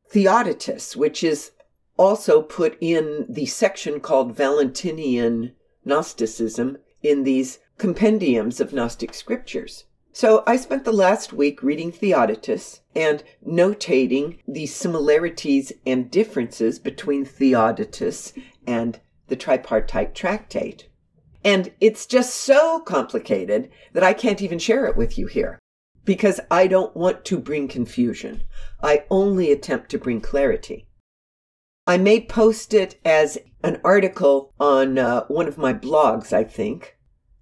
Theodotus, 0.09 0.95
which 0.95 1.25
is 1.25 1.51
also 1.99 2.41
put 2.41 2.79
in 2.81 3.27
the 3.29 3.47
section 3.47 3.99
called 3.99 4.37
Valentinian 4.37 5.57
Gnosticism 5.85 6.79
in 7.03 7.25
these 7.25 7.59
compendiums 7.77 8.61
of 8.61 8.73
Gnostic 8.73 9.15
scriptures. 9.15 9.87
So 10.13 10.45
I 10.47 10.59
spent 10.59 10.85
the 10.85 10.93
last 10.93 11.33
week 11.33 11.61
reading 11.61 11.91
Theodotus 11.91 12.83
and 12.95 13.25
notating 13.45 14.39
the 14.47 14.67
similarities 14.67 15.73
and 15.85 16.09
differences 16.09 16.79
between 16.79 17.25
Theodotus 17.25 18.33
and 18.65 19.01
the 19.27 19.35
tripartite 19.35 20.15
tractate. 20.15 20.87
And 21.45 21.73
it's 21.81 22.07
just 22.07 22.35
so 22.37 22.81
complicated 22.81 23.71
that 23.93 24.05
I 24.05 24.13
can't 24.13 24.41
even 24.43 24.59
share 24.59 24.87
it 24.87 24.97
with 24.97 25.19
you 25.19 25.27
here. 25.27 25.59
because 26.05 26.41
I 26.51 26.67
don't 26.67 26.97
want 26.97 27.25
to 27.27 27.39
bring 27.39 27.69
confusion. 27.69 28.43
I 28.83 29.05
only 29.11 29.53
attempt 29.53 29.91
to 29.91 29.99
bring 29.99 30.21
clarity. 30.21 30.87
I 31.87 31.97
may 31.99 32.21
post 32.21 32.75
it 32.75 33.01
as 33.05 33.39
an 33.63 33.81
article 33.85 34.53
on 34.59 34.99
uh, 34.99 35.25
one 35.27 35.49
of 35.49 35.59
my 35.59 35.73
blogs, 35.73 36.33
I 36.33 36.45
think, 36.45 36.97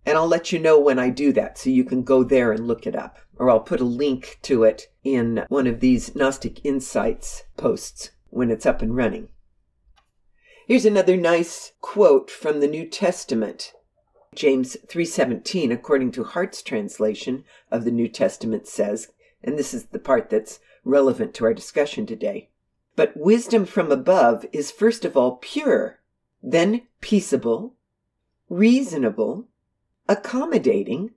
and 0.07 0.17
I'll 0.17 0.29
let 0.29 0.51
you 0.53 0.59
know 0.59 0.79
when 0.81 0.99
I 0.99 1.11
do 1.11 1.33
that 1.35 1.59
so 1.59 1.71
you 1.71 1.85
can 1.85 2.03
go 2.03 2.25
there 2.25 2.53
and 2.53 2.67
look 2.67 2.87
it 2.87 2.97
up. 2.97 3.19
Or 3.37 3.51
I'll 3.51 3.61
put 3.61 3.81
a 3.81 3.85
link 3.85 4.39
to 4.43 4.65
it 4.65 4.89
in 5.03 5.45
one 5.49 5.67
of 5.67 5.81
these 5.81 6.15
Gnostic 6.15 6.65
Insights 6.65 7.45
posts 7.57 8.11
when 8.29 8.51
it's 8.51 8.67
up 8.67 8.83
and 8.83 8.95
running. 8.97 9.29
Here's 10.67 10.85
another 10.85 11.17
nice 11.17 11.73
quote 11.81 12.31
from 12.31 12.61
the 12.61 12.69
New 12.69 12.87
Testament. 12.87 13.73
James 14.37 14.77
3:17 14.87 15.73
according 15.73 16.13
to 16.13 16.23
Hart's 16.23 16.63
translation 16.63 17.45
of 17.69 17.85
the 17.85 17.91
New 17.91 18.07
Testament 18.09 18.69
says, 18.69 19.09
and 19.43 19.59
this 19.59 19.75
is 19.75 19.87
the 19.87 19.99
part 19.99 20.31
that's 20.31 20.61
relevant 20.85 21.35
to 21.35 21.45
our 21.45 21.53
discussion 21.53 22.07
today. 22.07 22.49
But 22.95 23.17
wisdom 23.17 23.67
from 23.67 23.91
above 23.91 24.47
is 24.53 24.71
first 24.71 25.05
of 25.05 25.17
all 25.17 25.39
pure, 25.43 25.99
then 26.41 26.83
peaceable, 27.01 27.75
reasonable, 28.49 29.49
accommodating, 30.09 31.11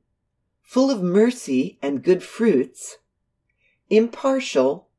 full 0.63 0.89
of 0.89 1.03
mercy 1.03 1.77
and 1.83 2.03
good 2.03 2.23
fruits, 2.23 2.97
impartial, 3.91 4.89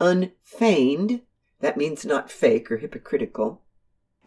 unfeigned, 0.00 1.22
that 1.60 1.76
means 1.76 2.04
not 2.04 2.32
fake 2.32 2.68
or 2.68 2.78
hypocritical, 2.78 3.62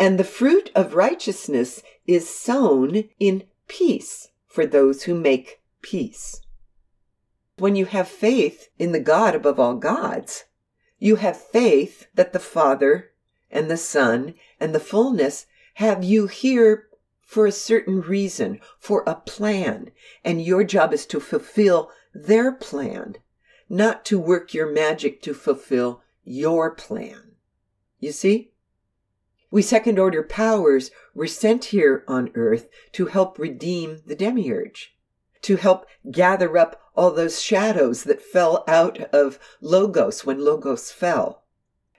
and 0.01 0.17
the 0.17 0.23
fruit 0.23 0.71
of 0.73 0.95
righteousness 0.95 1.83
is 2.07 2.27
sown 2.27 3.03
in 3.19 3.43
peace 3.67 4.29
for 4.47 4.65
those 4.65 5.03
who 5.03 5.13
make 5.13 5.61
peace. 5.83 6.41
When 7.57 7.75
you 7.75 7.85
have 7.85 8.07
faith 8.07 8.69
in 8.79 8.93
the 8.93 8.99
God 8.99 9.35
above 9.35 9.59
all 9.59 9.75
gods, 9.75 10.45
you 10.97 11.17
have 11.17 11.39
faith 11.39 12.07
that 12.15 12.33
the 12.33 12.39
Father 12.39 13.11
and 13.51 13.69
the 13.69 13.77
Son 13.77 14.33
and 14.59 14.73
the 14.73 14.79
fullness 14.79 15.45
have 15.75 16.03
you 16.03 16.25
here 16.25 16.87
for 17.21 17.45
a 17.45 17.51
certain 17.51 18.01
reason, 18.01 18.59
for 18.79 19.03
a 19.05 19.13
plan, 19.13 19.91
and 20.25 20.41
your 20.41 20.63
job 20.63 20.93
is 20.93 21.05
to 21.05 21.19
fulfill 21.19 21.91
their 22.11 22.51
plan, 22.51 23.17
not 23.69 24.03
to 24.05 24.17
work 24.17 24.51
your 24.51 24.73
magic 24.73 25.21
to 25.21 25.35
fulfill 25.35 26.01
your 26.23 26.71
plan. 26.71 27.33
You 27.99 28.11
see? 28.11 28.50
We 29.51 29.61
second 29.61 29.99
order 29.99 30.23
powers 30.23 30.91
were 31.13 31.27
sent 31.27 31.65
here 31.65 32.05
on 32.07 32.31
earth 32.35 32.69
to 32.93 33.07
help 33.07 33.37
redeem 33.37 34.01
the 34.05 34.15
demiurge, 34.15 34.95
to 35.41 35.57
help 35.57 35.85
gather 36.09 36.57
up 36.57 36.81
all 36.95 37.11
those 37.11 37.41
shadows 37.41 38.05
that 38.05 38.21
fell 38.21 38.63
out 38.65 39.01
of 39.13 39.39
Logos 39.59 40.25
when 40.25 40.43
Logos 40.43 40.91
fell. 40.91 41.43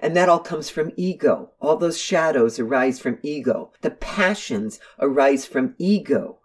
And 0.00 0.16
that 0.16 0.30
all 0.30 0.40
comes 0.40 0.70
from 0.70 0.92
ego. 0.96 1.52
All 1.60 1.76
those 1.76 1.98
shadows 1.98 2.58
arise 2.58 2.98
from 2.98 3.18
ego. 3.22 3.72
The 3.82 3.90
passions 3.90 4.80
arise 4.98 5.44
from 5.44 5.74
ego. 5.78 6.38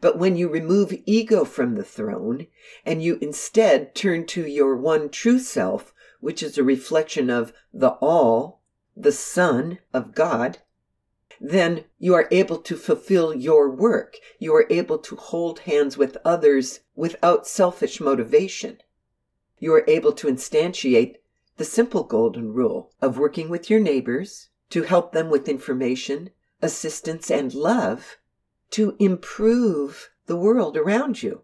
But 0.00 0.18
when 0.18 0.36
you 0.36 0.48
remove 0.48 0.94
ego 1.06 1.44
from 1.44 1.74
the 1.76 1.84
throne 1.84 2.46
and 2.84 3.02
you 3.02 3.18
instead 3.20 3.94
turn 3.94 4.26
to 4.28 4.46
your 4.46 4.76
one 4.76 5.10
true 5.10 5.38
self, 5.38 5.94
which 6.20 6.42
is 6.42 6.56
a 6.56 6.64
reflection 6.64 7.30
of 7.30 7.52
the 7.72 7.90
all, 8.00 8.62
the 8.96 9.12
Son 9.12 9.78
of 9.92 10.14
God, 10.14 10.58
then 11.40 11.84
you 11.98 12.14
are 12.14 12.28
able 12.30 12.58
to 12.58 12.76
fulfill 12.76 13.34
your 13.34 13.68
work. 13.68 14.16
You 14.38 14.54
are 14.54 14.66
able 14.70 14.98
to 14.98 15.16
hold 15.16 15.60
hands 15.60 15.96
with 15.96 16.16
others 16.24 16.80
without 16.94 17.46
selfish 17.46 18.00
motivation. 18.00 18.78
You 19.58 19.74
are 19.74 19.84
able 19.88 20.12
to 20.12 20.28
instantiate 20.28 21.16
the 21.56 21.64
simple 21.64 22.04
golden 22.04 22.52
rule 22.52 22.92
of 23.00 23.18
working 23.18 23.48
with 23.48 23.68
your 23.68 23.80
neighbors 23.80 24.48
to 24.70 24.82
help 24.82 25.12
them 25.12 25.30
with 25.30 25.48
information, 25.48 26.30
assistance, 26.62 27.30
and 27.30 27.54
love 27.54 28.18
to 28.70 28.96
improve 28.98 30.10
the 30.26 30.36
world 30.36 30.76
around 30.76 31.22
you, 31.22 31.42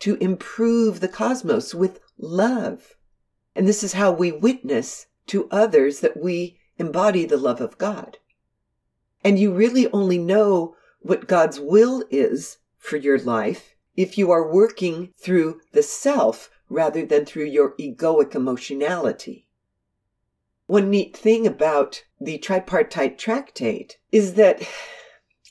to 0.00 0.16
improve 0.16 1.00
the 1.00 1.08
cosmos 1.08 1.74
with 1.74 2.00
love. 2.18 2.96
And 3.54 3.66
this 3.66 3.82
is 3.82 3.94
how 3.94 4.12
we 4.12 4.32
witness 4.32 5.06
to 5.28 5.48
others 5.50 6.00
that 6.00 6.16
we 6.16 6.55
embody 6.78 7.24
the 7.24 7.36
love 7.36 7.60
of 7.60 7.78
God. 7.78 8.18
And 9.24 9.38
you 9.38 9.52
really 9.52 9.90
only 9.92 10.18
know 10.18 10.76
what 11.00 11.28
God's 11.28 11.58
will 11.58 12.04
is 12.10 12.58
for 12.78 12.96
your 12.96 13.18
life 13.18 13.74
if 13.96 14.18
you 14.18 14.30
are 14.30 14.52
working 14.52 15.12
through 15.16 15.60
the 15.72 15.82
self 15.82 16.50
rather 16.68 17.04
than 17.06 17.24
through 17.24 17.44
your 17.44 17.74
egoic 17.76 18.34
emotionality. 18.34 19.48
One 20.66 20.90
neat 20.90 21.16
thing 21.16 21.46
about 21.46 22.04
the 22.20 22.38
tripartite 22.38 23.18
tractate 23.18 23.98
is 24.10 24.34
that 24.34 24.62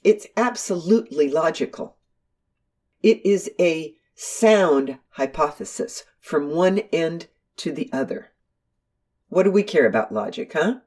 it's 0.04 0.28
absolutely 0.36 1.30
logical. 1.30 1.96
It 3.02 3.26
is 3.26 3.50
a 3.60 3.96
sound 4.14 5.00
hypothesis 5.12 6.04
from 6.20 6.50
one 6.50 6.80
end 6.92 7.28
to 7.58 7.72
the 7.72 7.90
other. 7.94 8.32
What 9.30 9.44
do 9.44 9.52
we 9.52 9.64
care 9.64 9.86
about 9.86 10.14
logic, 10.14 10.54
huh? 10.54 10.80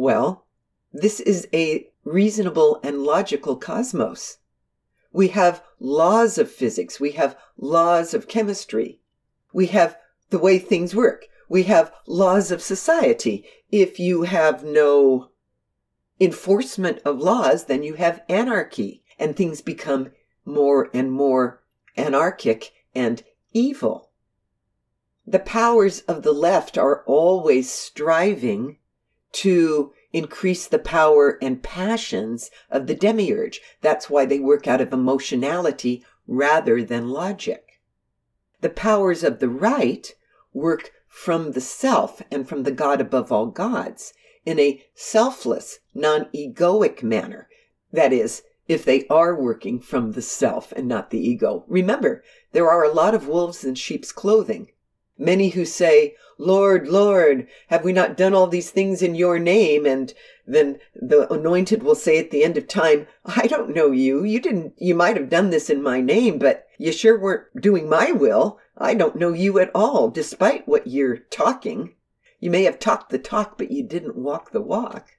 Well, 0.00 0.46
this 0.92 1.18
is 1.18 1.48
a 1.52 1.90
reasonable 2.04 2.78
and 2.84 3.02
logical 3.02 3.56
cosmos. 3.56 4.38
We 5.10 5.26
have 5.34 5.64
laws 5.80 6.38
of 6.38 6.48
physics. 6.48 7.00
We 7.00 7.10
have 7.12 7.36
laws 7.56 8.14
of 8.14 8.28
chemistry. 8.28 9.00
We 9.52 9.66
have 9.66 9.98
the 10.30 10.38
way 10.38 10.60
things 10.60 10.94
work. 10.94 11.26
We 11.48 11.64
have 11.64 11.92
laws 12.06 12.52
of 12.52 12.62
society. 12.62 13.44
If 13.72 13.98
you 13.98 14.22
have 14.22 14.62
no 14.62 15.30
enforcement 16.20 17.00
of 17.04 17.18
laws, 17.18 17.64
then 17.64 17.82
you 17.82 17.94
have 17.94 18.22
anarchy 18.28 19.02
and 19.18 19.34
things 19.34 19.60
become 19.62 20.12
more 20.44 20.90
and 20.94 21.10
more 21.10 21.64
anarchic 21.96 22.70
and 22.94 23.24
evil. 23.52 24.12
The 25.26 25.40
powers 25.40 26.02
of 26.02 26.22
the 26.22 26.32
left 26.32 26.78
are 26.78 27.02
always 27.04 27.68
striving 27.68 28.77
to 29.32 29.92
increase 30.12 30.66
the 30.66 30.78
power 30.78 31.38
and 31.42 31.62
passions 31.62 32.50
of 32.70 32.86
the 32.86 32.94
demiurge. 32.94 33.60
That's 33.80 34.08
why 34.08 34.24
they 34.24 34.40
work 34.40 34.66
out 34.66 34.80
of 34.80 34.92
emotionality 34.92 36.04
rather 36.26 36.82
than 36.82 37.08
logic. 37.08 37.80
The 38.60 38.70
powers 38.70 39.22
of 39.22 39.38
the 39.38 39.48
right 39.48 40.14
work 40.52 40.92
from 41.06 41.52
the 41.52 41.60
self 41.60 42.22
and 42.30 42.48
from 42.48 42.62
the 42.62 42.72
God 42.72 43.00
above 43.00 43.30
all 43.30 43.46
gods 43.46 44.12
in 44.44 44.58
a 44.58 44.82
selfless, 44.94 45.80
non 45.94 46.26
egoic 46.34 47.02
manner. 47.02 47.48
That 47.92 48.12
is, 48.12 48.42
if 48.66 48.84
they 48.84 49.06
are 49.08 49.34
working 49.34 49.80
from 49.80 50.12
the 50.12 50.22
self 50.22 50.72
and 50.72 50.86
not 50.86 51.10
the 51.10 51.18
ego. 51.18 51.64
Remember, 51.68 52.22
there 52.52 52.70
are 52.70 52.84
a 52.84 52.92
lot 52.92 53.14
of 53.14 53.26
wolves 53.26 53.64
in 53.64 53.74
sheep's 53.74 54.12
clothing. 54.12 54.68
Many 55.18 55.48
who 55.48 55.64
say, 55.64 56.14
Lord, 56.38 56.86
Lord, 56.86 57.48
have 57.66 57.82
we 57.82 57.92
not 57.92 58.16
done 58.16 58.32
all 58.32 58.46
these 58.46 58.70
things 58.70 59.02
in 59.02 59.16
your 59.16 59.40
name? 59.40 59.84
And 59.84 60.14
then 60.46 60.78
the 60.94 61.30
anointed 61.32 61.82
will 61.82 61.96
say 61.96 62.18
at 62.18 62.30
the 62.30 62.44
end 62.44 62.56
of 62.56 62.68
time, 62.68 63.08
I 63.26 63.48
don't 63.48 63.74
know 63.74 63.90
you. 63.90 64.22
You 64.22 64.40
didn't, 64.40 64.74
you 64.78 64.94
might 64.94 65.16
have 65.16 65.28
done 65.28 65.50
this 65.50 65.68
in 65.68 65.82
my 65.82 66.00
name, 66.00 66.38
but 66.38 66.68
you 66.78 66.92
sure 66.92 67.18
weren't 67.18 67.60
doing 67.60 67.88
my 67.88 68.12
will. 68.12 68.60
I 68.76 68.94
don't 68.94 69.16
know 69.16 69.32
you 69.32 69.58
at 69.58 69.72
all, 69.74 70.08
despite 70.08 70.68
what 70.68 70.86
you're 70.86 71.16
talking. 71.16 71.96
You 72.38 72.52
may 72.52 72.62
have 72.62 72.78
talked 72.78 73.10
the 73.10 73.18
talk, 73.18 73.58
but 73.58 73.72
you 73.72 73.82
didn't 73.82 74.14
walk 74.14 74.52
the 74.52 74.60
walk. 74.60 75.18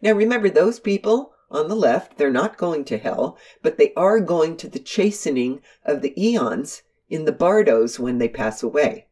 Now 0.00 0.12
remember 0.12 0.50
those 0.50 0.80
people 0.80 1.32
on 1.48 1.68
the 1.68 1.76
left, 1.76 2.18
they're 2.18 2.30
not 2.30 2.56
going 2.56 2.84
to 2.86 2.98
hell, 2.98 3.38
but 3.62 3.78
they 3.78 3.92
are 3.94 4.18
going 4.18 4.56
to 4.56 4.68
the 4.68 4.80
chastening 4.80 5.60
of 5.84 6.02
the 6.02 6.20
aeons 6.20 6.82
in 7.08 7.26
the 7.26 7.30
bardos 7.30 8.00
when 8.00 8.18
they 8.18 8.28
pass 8.28 8.64
away. 8.64 9.06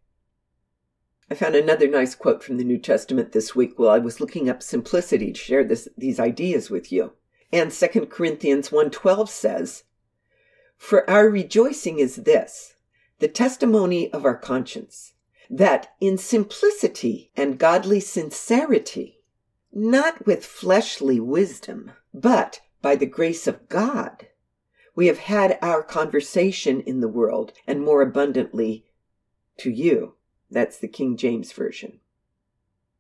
I 1.33 1.37
found 1.37 1.55
another 1.55 1.87
nice 1.87 2.17
quote 2.17 2.43
from 2.43 2.59
the 2.59 2.65
New 2.65 2.79
Testament 2.79 3.31
this 3.31 3.55
week 3.55 3.79
while 3.79 3.91
I 3.91 3.99
was 3.99 4.21
looking 4.21 4.51
up 4.51 4.65
simplicity 4.65 5.33
to 5.33 5.39
share 5.39 5.63
this, 5.63 5.87
these 5.97 6.19
ideas 6.19 6.71
with 6.71 6.91
you. 6.91 7.13
And 7.53 7.73
2 7.73 8.11
Corinthians 8.11 8.71
1:12 8.71 9.31
says, 9.31 9.85
"For 10.77 11.09
our 11.09 11.31
rejoicing 11.31 12.01
is 12.01 12.17
this, 12.17 12.75
the 13.21 13.29
testimony 13.29 14.13
of 14.13 14.25
our 14.25 14.37
conscience, 14.37 15.15
that 15.49 15.95
in 16.01 16.19
simplicity 16.19 17.31
and 17.37 17.61
godly 17.61 18.01
sincerity, 18.01 19.21
not 19.73 20.27
with 20.27 20.45
fleshly 20.45 21.21
wisdom, 21.21 21.93
but 22.13 22.61
by 22.83 22.97
the 22.97 23.07
grace 23.07 23.47
of 23.47 23.69
God, 23.69 24.27
we 24.97 25.07
have 25.07 25.19
had 25.19 25.61
our 25.63 25.85
conversation 25.85 26.81
in 26.81 27.01
the 27.01 27.09
world 27.09 27.53
and 27.69 27.85
more 27.85 28.03
abundantly 28.03 28.85
to 29.59 29.71
you." 29.71 30.17
That's 30.51 30.79
the 30.79 30.89
King 30.89 31.17
James 31.17 31.53
Version. 31.53 32.01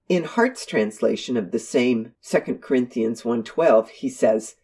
In 0.08 0.24
Hart's 0.24 0.66
translation 0.66 1.36
of 1.36 1.50
the 1.50 1.58
same 1.58 2.14
2 2.22 2.60
Corinthians 2.60 3.22
1:12, 3.24 3.90
he 3.90 4.08
says, 4.08 4.56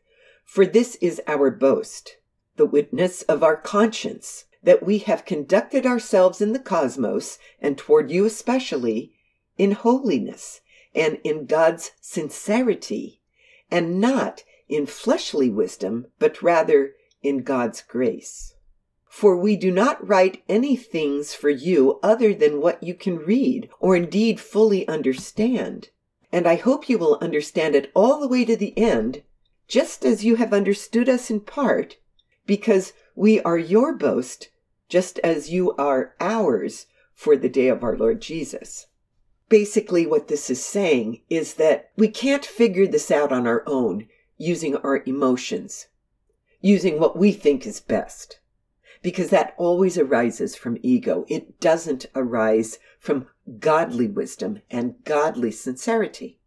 "For 0.45 0.67
this 0.67 0.97
is 1.01 1.23
our 1.27 1.51
boast, 1.51 2.17
the 2.57 2.67
witness 2.67 3.23
of 3.23 3.43
our 3.43 3.57
conscience, 3.57 4.47
that 4.63 4.83
we 4.83 4.99
have 4.99 5.25
conducted 5.25 5.87
ourselves 5.87 6.41
in 6.41 6.53
the 6.53 6.59
cosmos, 6.59 7.39
and 7.61 7.79
toward 7.79 8.11
you 8.11 8.25
especially, 8.25 9.15
in 9.57 9.73
holiness 9.73 10.61
and 10.95 11.21
in 11.23 11.47
God's 11.47 11.93
sincerity, 12.01 13.21
and 13.71 14.01
not 14.01 14.43
in 14.69 14.87
fleshly 14.87 15.49
wisdom, 15.49 16.07
but 16.19 16.43
rather 16.43 16.97
in 17.23 17.45
God's 17.45 17.83
grace. 17.83 18.56
For 19.17 19.35
we 19.35 19.57
do 19.57 19.71
not 19.71 20.07
write 20.07 20.43
any 20.47 20.77
things 20.77 21.33
for 21.33 21.49
you 21.49 21.99
other 22.03 22.35
than 22.35 22.61
what 22.61 22.83
you 22.83 22.93
can 22.93 23.17
read, 23.17 23.71
or 23.81 23.97
indeed 23.97 24.39
fully 24.39 24.87
understand. 24.87 25.89
And 26.31 26.47
I 26.47 26.57
hope 26.57 26.91
you 26.91 26.99
will 26.99 27.17
understand 27.23 27.75
it 27.75 27.91
all 27.95 28.21
the 28.21 28.29
way 28.29 28.45
to 28.45 28.59
the 28.59 28.77
end, 28.77 29.23
just 29.69 30.05
as 30.05 30.23
you 30.23 30.37
have 30.37 30.53
understood 30.53 31.09
us 31.09 31.31
in 31.31 31.41
part, 31.41 31.97
because 32.45 32.93
we 33.15 33.41
are 33.41 33.57
your 33.57 33.95
boast, 33.95 34.51
just 34.87 35.19
as 35.21 35.51
you 35.51 35.75
are 35.77 36.15
ours 36.21 36.85
for 37.15 37.39
the 37.39 37.49
day 37.49 37.69
of 37.69 37.83
our 37.83 37.97
Lord 37.97 38.21
Jesus. 38.21 38.89
Basically, 39.49 40.07
what 40.07 40.29
this 40.29 40.51
is 40.51 40.63
saying 40.63 41.23
is 41.31 41.55
that 41.55 41.89
we 41.97 42.09
can't 42.09 42.45
figure 42.45 42.87
this 42.87 43.11
out 43.11 43.33
on 43.33 43.47
our 43.47 43.65
own 43.67 44.09
using 44.37 44.77
our 44.77 45.03
emotions, 45.07 45.87
using 46.61 47.01
what 47.01 47.17
we 47.17 47.33
think 47.33 47.67
is 47.67 47.81
best, 47.81 48.41
because 49.07 49.31
that 49.31 49.55
always 49.57 49.97
arises 49.97 50.57
from 50.57 50.77
ego. 50.83 51.25
It 51.29 51.61
doesn't 51.61 52.07
arise 52.17 52.81
from 52.99 53.29
godly 53.61 54.09
wisdom 54.09 54.63
and 54.69 54.97
godly 55.05 55.53
sincerity. 55.53 56.41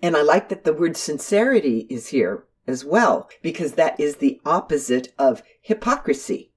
And 0.00 0.16
I 0.16 0.22
like 0.22 0.48
that 0.48 0.62
the 0.62 0.72
word 0.72 0.96
sincerity 0.96 1.88
is 1.90 2.10
here 2.10 2.44
as 2.68 2.84
well, 2.84 3.28
because 3.42 3.72
that 3.72 3.98
is 3.98 4.18
the 4.18 4.40
opposite 4.44 5.12
of 5.18 5.42
hypocrisy. 5.60 6.52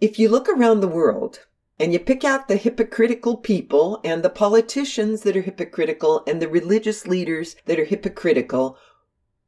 If 0.00 0.16
you 0.16 0.28
look 0.28 0.48
around 0.48 0.78
the 0.78 0.86
world 0.86 1.48
and 1.80 1.92
you 1.92 1.98
pick 1.98 2.22
out 2.22 2.46
the 2.46 2.54
hypocritical 2.54 3.36
people 3.36 4.00
and 4.04 4.22
the 4.22 4.30
politicians 4.30 5.22
that 5.22 5.36
are 5.36 5.42
hypocritical 5.42 6.22
and 6.24 6.40
the 6.40 6.46
religious 6.46 7.04
leaders 7.04 7.56
that 7.64 7.80
are 7.80 7.84
hypocritical, 7.84 8.78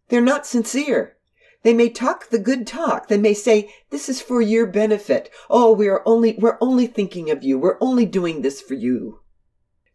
they're 0.08 0.20
not 0.20 0.44
sincere. 0.44 1.18
They 1.62 1.74
may 1.74 1.90
talk 1.90 2.28
the 2.28 2.38
good 2.38 2.66
talk. 2.66 3.08
They 3.08 3.18
may 3.18 3.34
say, 3.34 3.74
this 3.90 4.08
is 4.08 4.22
for 4.22 4.40
your 4.40 4.66
benefit. 4.66 5.30
Oh, 5.50 5.72
we 5.72 5.88
are 5.88 6.02
only, 6.06 6.36
we're 6.38 6.58
only 6.60 6.86
thinking 6.86 7.30
of 7.30 7.42
you. 7.42 7.58
We're 7.58 7.78
only 7.80 8.06
doing 8.06 8.40
this 8.40 8.62
for 8.62 8.74
you. 8.74 9.20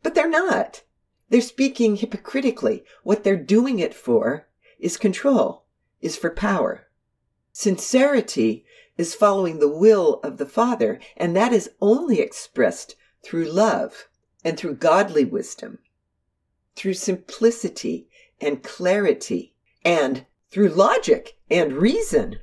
But 0.04 0.14
they're 0.14 0.30
not. 0.30 0.84
They're 1.30 1.42
speaking 1.42 1.96
hypocritically. 1.96 2.84
What 3.04 3.24
they're 3.24 3.36
doing 3.36 3.80
it 3.80 3.96
for 3.96 4.48
is 4.80 4.98
control 4.98 5.66
is 6.02 6.16
for 6.16 6.30
power. 6.30 6.88
Sincerity 7.52 8.64
is 8.98 9.16
following 9.16 9.60
the 9.60 9.68
will 9.68 10.20
of 10.24 10.38
the 10.38 10.46
Father, 10.46 11.00
and 11.18 11.36
that 11.36 11.52
is 11.52 11.72
only 11.82 12.20
expressed 12.20 12.96
through 13.24 13.46
love 13.46 14.08
and 14.44 14.58
through 14.58 14.76
godly 14.76 15.26
wisdom, 15.26 15.80
through 16.76 16.94
simplicity 16.94 18.08
and 18.40 18.62
clarity, 18.62 19.56
and 19.84 20.26
through 20.56 20.70
logic 20.70 21.38
and 21.52 21.74
reason. 21.74 22.40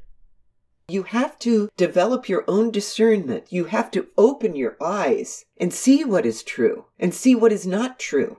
You 0.86 1.04
have 1.04 1.38
to 1.38 1.70
develop 1.78 2.28
your 2.28 2.44
own 2.46 2.70
discernment. 2.70 3.46
You 3.48 3.64
have 3.64 3.90
to 3.92 4.08
open 4.18 4.54
your 4.54 4.76
eyes 4.82 5.46
and 5.56 5.72
see 5.72 6.04
what 6.04 6.26
is 6.26 6.42
true 6.42 6.84
and 6.98 7.14
see 7.14 7.34
what 7.34 7.52
is 7.52 7.66
not 7.66 7.98
true. 7.98 8.36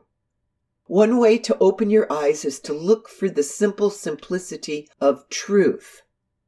One 0.86 1.18
way 1.18 1.40
to 1.40 1.58
open 1.60 1.90
your 1.90 2.06
eyes 2.14 2.46
is 2.46 2.60
to 2.60 2.72
look 2.72 3.10
for 3.10 3.28
the 3.28 3.42
simple 3.42 3.90
simplicity 3.90 4.88
of 5.02 5.28
truth. 5.30 6.04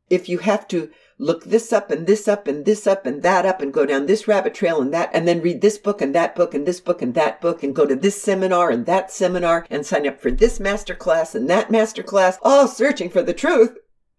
If 0.07 0.29
you 0.29 0.38
have 0.38 0.67
to 0.67 0.91
look 1.17 1.45
this 1.45 1.71
up 1.71 1.91
and 1.91 2.08
this 2.08 2.28
up 2.28 2.47
and 2.47 2.65
this 2.65 2.86
up 2.86 3.06
and 3.06 3.23
that 3.23 3.45
up 3.45 3.62
and 3.62 3.73
go 3.73 3.86
down 3.86 4.06
this 4.06 4.28
rabbit 4.28 4.54
trail 4.54 4.82
and 4.82 4.93
that 4.93 5.10
and 5.13 5.28
then 5.28 5.41
read 5.41 5.62
this 5.62 5.78
book 5.78 6.01
and 6.01 6.13
that 6.13 6.36
book 6.36 6.54
and 6.54 6.65
this 6.65 6.82
book 6.82 7.01
and 7.01 7.13
that 7.13 7.39
book 7.39 7.63
and 7.63 7.75
go 7.75 7.86
to 7.86 7.95
this 7.95 8.21
seminar 8.21 8.69
and 8.69 8.86
that 8.86 9.12
seminar 9.12 9.65
and 9.69 9.86
sign 9.86 10.06
up 10.08 10.19
for 10.19 10.30
this 10.32 10.60
master 10.60 10.93
class 10.93 11.34
and 11.34 11.49
that 11.49 11.71
master 11.71 12.04
class, 12.04 12.38
all 12.41 12.67
searching 12.67 13.10
for 13.10 13.21
the 13.21 13.34
truth, 13.34 13.78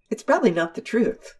it's 0.08 0.22
probably 0.22 0.50
not 0.50 0.74
the 0.74 0.80
truth. 0.80 1.34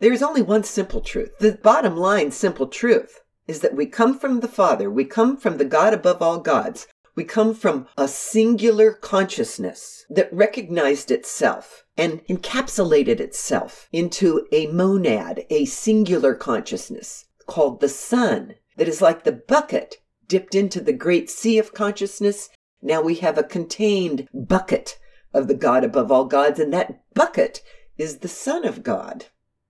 There 0.00 0.12
is 0.12 0.22
only 0.22 0.42
one 0.42 0.64
simple 0.64 1.00
truth. 1.00 1.38
The 1.38 1.52
bottom 1.52 1.96
line 1.96 2.30
simple 2.30 2.66
truth 2.66 3.20
is 3.46 3.60
that 3.60 3.74
we 3.74 3.86
come 3.86 4.18
from 4.18 4.40
the 4.40 4.48
Father. 4.48 4.90
We 4.90 5.04
come 5.04 5.36
from 5.36 5.58
the 5.58 5.64
God 5.64 5.94
above 5.94 6.22
all 6.22 6.38
gods. 6.38 6.86
We 7.18 7.24
come 7.24 7.52
from 7.52 7.88
a 7.96 8.06
singular 8.06 8.92
consciousness 8.92 10.06
that 10.08 10.32
recognized 10.32 11.10
itself 11.10 11.84
and 11.96 12.24
encapsulated 12.28 13.18
itself 13.18 13.88
into 13.92 14.46
a 14.52 14.68
monad, 14.68 15.44
a 15.50 15.64
singular 15.64 16.36
consciousness 16.36 17.24
called 17.44 17.80
the 17.80 17.88
Son, 17.88 18.54
that 18.76 18.86
is 18.86 19.02
like 19.02 19.24
the 19.24 19.32
bucket 19.32 19.96
dipped 20.28 20.54
into 20.54 20.80
the 20.80 20.92
great 20.92 21.28
sea 21.28 21.58
of 21.58 21.74
consciousness. 21.74 22.50
Now 22.82 23.02
we 23.02 23.16
have 23.16 23.36
a 23.36 23.42
contained 23.42 24.28
bucket 24.32 24.96
of 25.34 25.48
the 25.48 25.56
God 25.56 25.82
above 25.82 26.12
all 26.12 26.24
gods, 26.24 26.60
and 26.60 26.72
that 26.72 27.02
bucket 27.14 27.64
is 27.96 28.18
the 28.18 28.28
Son 28.28 28.64
of 28.64 28.84
God. 28.84 29.24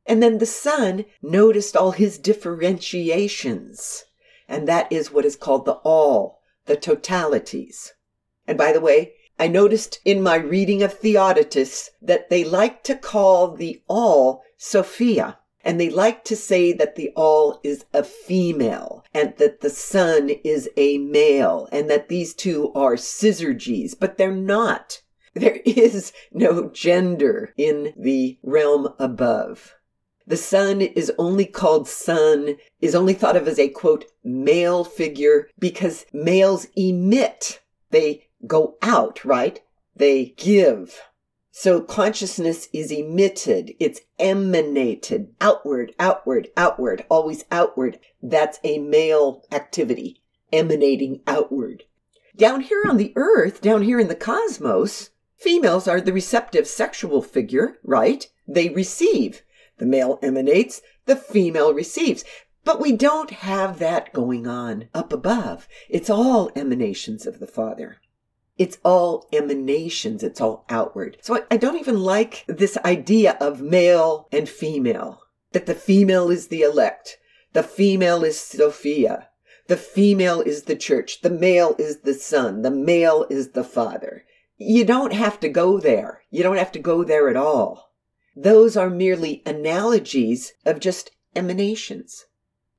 And 0.05 0.23
then 0.23 0.37
the 0.37 0.45
Son 0.45 1.07
noticed 1.23 1.79
all 1.79 1.93
his 1.93 2.19
differentiations, 2.19 4.05
and 4.47 4.69
that 4.69 4.93
is 4.93 5.11
what 5.11 5.25
is 5.25 5.35
called 5.35 5.65
the 5.65 5.81
all 5.83 6.38
the 6.69 6.77
totalities. 6.77 7.91
And 8.47 8.57
by 8.57 8.73
the 8.73 8.81
way, 8.81 9.15
I 9.39 9.49
noticed 9.49 10.01
in 10.05 10.23
my 10.23 10.37
reading 10.37 10.83
of 10.83 10.93
Theodotus 10.93 11.91
that 12.01 12.31
they 12.31 12.45
like 12.45 12.83
to 12.85 12.95
call 12.95 13.55
the 13.55 13.83
all 13.89 14.43
Sophia. 14.57 15.39
And 15.63 15.81
they 15.81 15.91
like 15.91 16.25
to 16.25 16.37
say 16.37 16.73
that 16.73 16.97
the 16.97 17.11
all 17.17 17.61
is 17.63 17.85
a 17.93 18.03
female 18.03 19.05
and 19.13 19.35
that 19.37 19.61
the 19.61 19.71
son 19.71 20.31
is 20.45 20.69
a 20.77 20.99
male 20.99 21.69
and 21.73 21.91
that 21.91 22.09
these 22.09 22.33
two 22.33 22.73
are 22.75 22.95
syzygies, 22.95 23.95
but 23.99 24.19
they're 24.19 24.33
not. 24.33 25.03
There 25.35 25.61
is 25.65 26.13
no 26.33 26.71
gender 26.71 27.53
in 27.57 27.93
the 27.97 28.39
realm 28.43 28.95
above. 28.99 29.75
The 30.29 30.37
son 30.37 30.83
is 30.83 31.11
only 31.17 31.47
called 31.47 31.89
son, 31.89 32.57
is 32.83 32.95
only 32.95 33.15
thought 33.15 33.35
of 33.35 33.49
as 33.49 33.59
a 33.59 33.71
quote, 33.71 34.05
male 34.23 34.85
figure 34.85 35.49
because 35.59 36.05
males 36.13 36.67
emit. 36.77 37.63
They 37.91 38.29
go 38.47 38.77
out, 38.83 39.25
right? 39.25 39.61
They 39.97 40.35
give. 40.37 41.01
So 41.51 41.81
consciousness 41.81 42.69
is 42.75 42.93
emitted. 42.93 43.73
It's 43.81 44.03
emanated 44.19 45.35
outward, 45.41 45.95
outward, 45.99 46.49
outward, 46.59 47.07
always 47.09 47.47
outward. 47.51 47.99
That's 48.23 48.61
a 48.63 48.79
male 48.79 49.45
activity 49.51 50.21
emanating 50.53 51.23
outward. 51.27 51.85
Down 52.37 52.61
here 52.61 52.85
on 52.87 52.99
the 52.99 53.15
earth, 53.17 53.63
down 53.63 53.81
here 53.81 53.99
in 53.99 54.09
the 54.09 54.15
cosmos, 54.15 55.09
females 55.37 55.89
are 55.89 56.03
the 56.03 56.13
receptive 56.13 56.67
sexual 56.67 57.23
figure, 57.23 57.79
right? 57.83 58.31
They 58.47 58.69
receive. 58.69 59.43
The 59.79 59.87
male 59.87 60.19
emanates, 60.23 60.83
the 61.07 61.17
female 61.17 61.73
receives. 61.73 62.25
But 62.65 62.81
we 62.81 62.93
don't 62.93 63.31
have 63.31 63.79
that 63.79 64.13
going 64.13 64.47
on 64.47 64.89
up 64.93 65.13
above. 65.13 65.69
It's 65.89 66.11
all 66.11 66.51
emanations 66.55 67.27
of 67.27 67.39
the 67.39 67.47
Father. 67.47 68.01
It's 68.59 68.79
all 68.85 69.29
emanations. 69.33 70.23
It's 70.23 70.41
all 70.41 70.65
outward. 70.69 71.17
So 71.23 71.45
I, 71.51 71.57
don't 71.57 71.79
even 71.79 72.01
like 72.01 72.45
this 72.49 72.77
idea 72.85 73.39
of 73.41 73.61
male 73.61 74.29
and 74.33 74.49
female, 74.49 75.23
that 75.53 75.67
the 75.67 75.75
female 75.75 76.29
is 76.31 76.49
the 76.49 76.63
elect. 76.63 77.19
The 77.53 77.63
female 77.63 78.25
is 78.25 78.39
Sophia. 78.39 79.29
The 79.69 79.77
female 79.77 80.41
is 80.41 80.65
the 80.65 80.77
church. 80.77 81.21
The 81.21 81.31
male 81.31 81.77
is 81.79 82.01
the 82.01 82.15
son. 82.15 82.63
The 82.63 82.71
male 82.71 83.27
is 83.31 83.51
the 83.51 83.65
father. 83.65 84.25
You 84.57 84.85
don't 84.85 85.13
have 85.13 85.39
to 85.41 85.49
go 85.49 85.79
there. 85.79 86.23
You 86.31 86.43
don't 86.43 86.57
have 86.57 86.73
to 86.73 86.79
go 86.81 87.05
there 87.05 87.29
at 87.29 87.37
all. 87.37 87.88
Those 88.41 88.77
are 88.77 88.89
merely 88.89 89.43
analogies 89.45 90.53
of 90.65 90.79
just 90.79 91.11
emanations. 91.35 92.27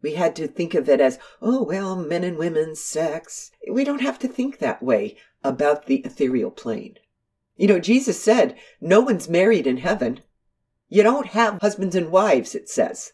We 0.01 0.13
had 0.13 0.33
to 0.37 0.47
think 0.47 0.73
of 0.73 0.87
it 0.87 1.01
as, 1.01 1.19
oh, 1.41 1.63
well, 1.63 1.97
men 1.97 2.23
and 2.23 2.37
women, 2.37 2.77
sex. 2.77 3.51
We 3.69 3.83
don't 3.83 3.99
have 3.99 4.17
to 4.19 4.29
think 4.29 4.59
that 4.59 4.81
way 4.81 5.17
about 5.43 5.87
the 5.87 5.97
ethereal 5.97 6.49
plane. 6.49 6.97
You 7.57 7.67
know, 7.67 7.79
Jesus 7.79 8.23
said, 8.23 8.55
no 8.79 9.01
one's 9.01 9.27
married 9.27 9.67
in 9.67 9.77
heaven. 9.77 10.21
You 10.87 11.03
don't 11.03 11.27
have 11.27 11.59
husbands 11.61 11.93
and 11.93 12.09
wives, 12.09 12.55
it 12.55 12.69
says. 12.69 13.11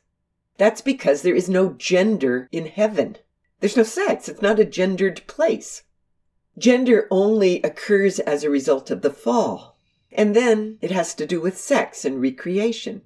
That's 0.60 0.82
because 0.82 1.24
there 1.24 1.34
is 1.34 1.50
no 1.50 1.74
gender 1.74 2.48
in 2.52 2.68
heaven. 2.68 3.18
There's 3.60 3.76
no 3.76 3.82
sex. 3.82 4.30
It's 4.30 4.44
not 4.44 4.60
a 4.60 4.66
gendered 4.66 5.26
place. 5.26 5.82
Gender 6.60 7.08
only 7.10 7.60
occurs 7.64 8.20
as 8.20 8.44
a 8.44 8.52
result 8.52 8.92
of 8.92 9.02
the 9.02 9.10
fall. 9.10 9.75
And 10.18 10.36
then 10.36 10.78
it 10.82 10.92
has 10.92 11.14
to 11.16 11.26
do 11.26 11.42
with 11.42 11.58
sex 11.58 12.06
and 12.06 12.22
recreation. 12.22 13.02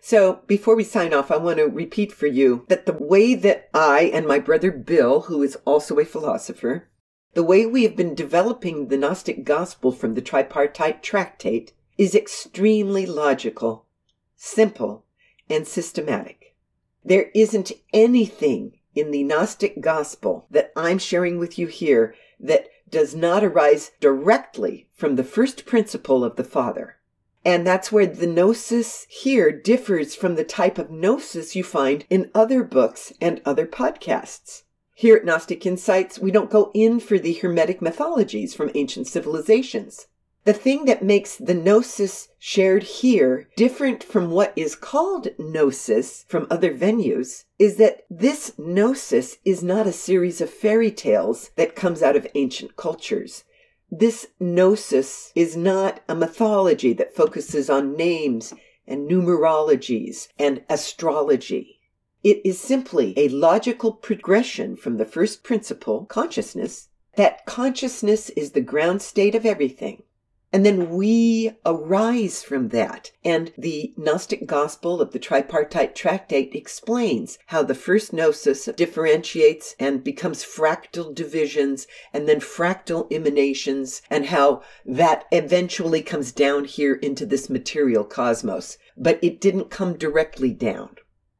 So 0.00 0.40
before 0.46 0.74
we 0.74 0.82
sign 0.82 1.14
off, 1.14 1.30
I 1.30 1.36
want 1.36 1.58
to 1.58 1.64
repeat 1.64 2.10
for 2.10 2.26
you 2.26 2.64
that 2.68 2.86
the 2.86 2.92
way 2.92 3.34
that 3.34 3.68
I 3.72 4.10
and 4.12 4.26
my 4.26 4.40
brother 4.40 4.72
Bill, 4.72 5.22
who 5.22 5.42
is 5.42 5.56
also 5.64 5.98
a 5.98 6.04
philosopher, 6.04 6.88
the 7.34 7.44
way 7.44 7.64
we 7.64 7.84
have 7.84 7.96
been 7.96 8.14
developing 8.14 8.88
the 8.88 8.96
Gnostic 8.96 9.44
gospel 9.44 9.92
from 9.92 10.14
the 10.14 10.20
tripartite 10.20 11.02
tractate 11.02 11.72
is 11.96 12.14
extremely 12.14 13.06
logical, 13.06 13.86
simple, 14.34 15.04
and 15.48 15.66
systematic. 15.66 16.56
There 17.04 17.30
isn't 17.34 17.72
anything 17.92 18.78
in 18.94 19.10
the 19.10 19.22
Gnostic 19.22 19.80
gospel 19.80 20.46
that 20.50 20.72
I'm 20.76 20.98
sharing 20.98 21.38
with 21.38 21.58
you 21.58 21.68
here 21.68 22.14
that 22.40 22.68
does 22.92 23.14
not 23.14 23.42
arise 23.42 23.90
directly 23.98 24.86
from 24.94 25.16
the 25.16 25.24
first 25.24 25.66
principle 25.66 26.22
of 26.22 26.36
the 26.36 26.44
Father. 26.44 26.98
And 27.44 27.66
that's 27.66 27.90
where 27.90 28.06
the 28.06 28.28
gnosis 28.28 29.06
here 29.08 29.50
differs 29.50 30.14
from 30.14 30.36
the 30.36 30.44
type 30.44 30.78
of 30.78 30.92
gnosis 30.92 31.56
you 31.56 31.64
find 31.64 32.04
in 32.08 32.30
other 32.32 32.62
books 32.62 33.12
and 33.20 33.42
other 33.44 33.66
podcasts. 33.66 34.62
Here 34.94 35.16
at 35.16 35.24
Gnostic 35.24 35.66
Insights, 35.66 36.20
we 36.20 36.30
don't 36.30 36.50
go 36.50 36.70
in 36.74 37.00
for 37.00 37.18
the 37.18 37.32
Hermetic 37.32 37.82
mythologies 37.82 38.54
from 38.54 38.70
ancient 38.76 39.08
civilizations. 39.08 40.06
The 40.44 40.52
thing 40.52 40.86
that 40.86 41.04
makes 41.04 41.36
the 41.36 41.54
gnosis 41.54 42.26
shared 42.36 42.82
here 42.82 43.48
different 43.54 44.02
from 44.02 44.32
what 44.32 44.52
is 44.56 44.74
called 44.74 45.28
gnosis 45.38 46.24
from 46.26 46.48
other 46.50 46.74
venues 46.76 47.44
is 47.60 47.76
that 47.76 48.04
this 48.10 48.52
gnosis 48.58 49.36
is 49.44 49.62
not 49.62 49.86
a 49.86 49.92
series 49.92 50.40
of 50.40 50.50
fairy 50.50 50.90
tales 50.90 51.52
that 51.54 51.76
comes 51.76 52.02
out 52.02 52.16
of 52.16 52.26
ancient 52.34 52.76
cultures. 52.76 53.44
This 53.88 54.26
gnosis 54.40 55.30
is 55.36 55.56
not 55.56 56.00
a 56.08 56.14
mythology 56.16 56.92
that 56.94 57.14
focuses 57.14 57.70
on 57.70 57.96
names 57.96 58.52
and 58.84 59.08
numerologies 59.08 60.26
and 60.40 60.64
astrology. 60.68 61.78
It 62.24 62.40
is 62.44 62.58
simply 62.58 63.14
a 63.16 63.28
logical 63.28 63.92
progression 63.92 64.74
from 64.74 64.96
the 64.96 65.06
first 65.06 65.44
principle, 65.44 66.04
consciousness, 66.06 66.88
that 67.14 67.46
consciousness 67.46 68.28
is 68.30 68.50
the 68.50 68.60
ground 68.60 69.02
state 69.02 69.36
of 69.36 69.46
everything 69.46 70.02
and 70.52 70.66
then 70.66 70.90
we 70.90 71.52
arise 71.64 72.42
from 72.42 72.68
that. 72.68 73.10
And 73.24 73.52
the 73.56 73.94
Gnostic 73.96 74.46
Gospel 74.46 75.00
of 75.00 75.12
the 75.12 75.18
Tripartite 75.18 75.94
Tractate 75.94 76.54
explains 76.54 77.38
how 77.46 77.62
the 77.62 77.74
first 77.74 78.12
gnosis 78.12 78.66
differentiates 78.76 79.74
and 79.78 80.04
becomes 80.04 80.44
fractal 80.44 81.14
divisions 81.14 81.86
and 82.12 82.28
then 82.28 82.40
fractal 82.40 83.10
emanations, 83.10 84.02
and 84.10 84.26
how 84.26 84.62
that 84.84 85.24
eventually 85.32 86.02
comes 86.02 86.32
down 86.32 86.64
here 86.64 86.94
into 86.94 87.24
this 87.24 87.48
material 87.48 88.04
cosmos. 88.04 88.76
But 88.96 89.18
it 89.22 89.40
didn't 89.40 89.70
come 89.70 89.96
directly 89.96 90.52
down. 90.52 90.96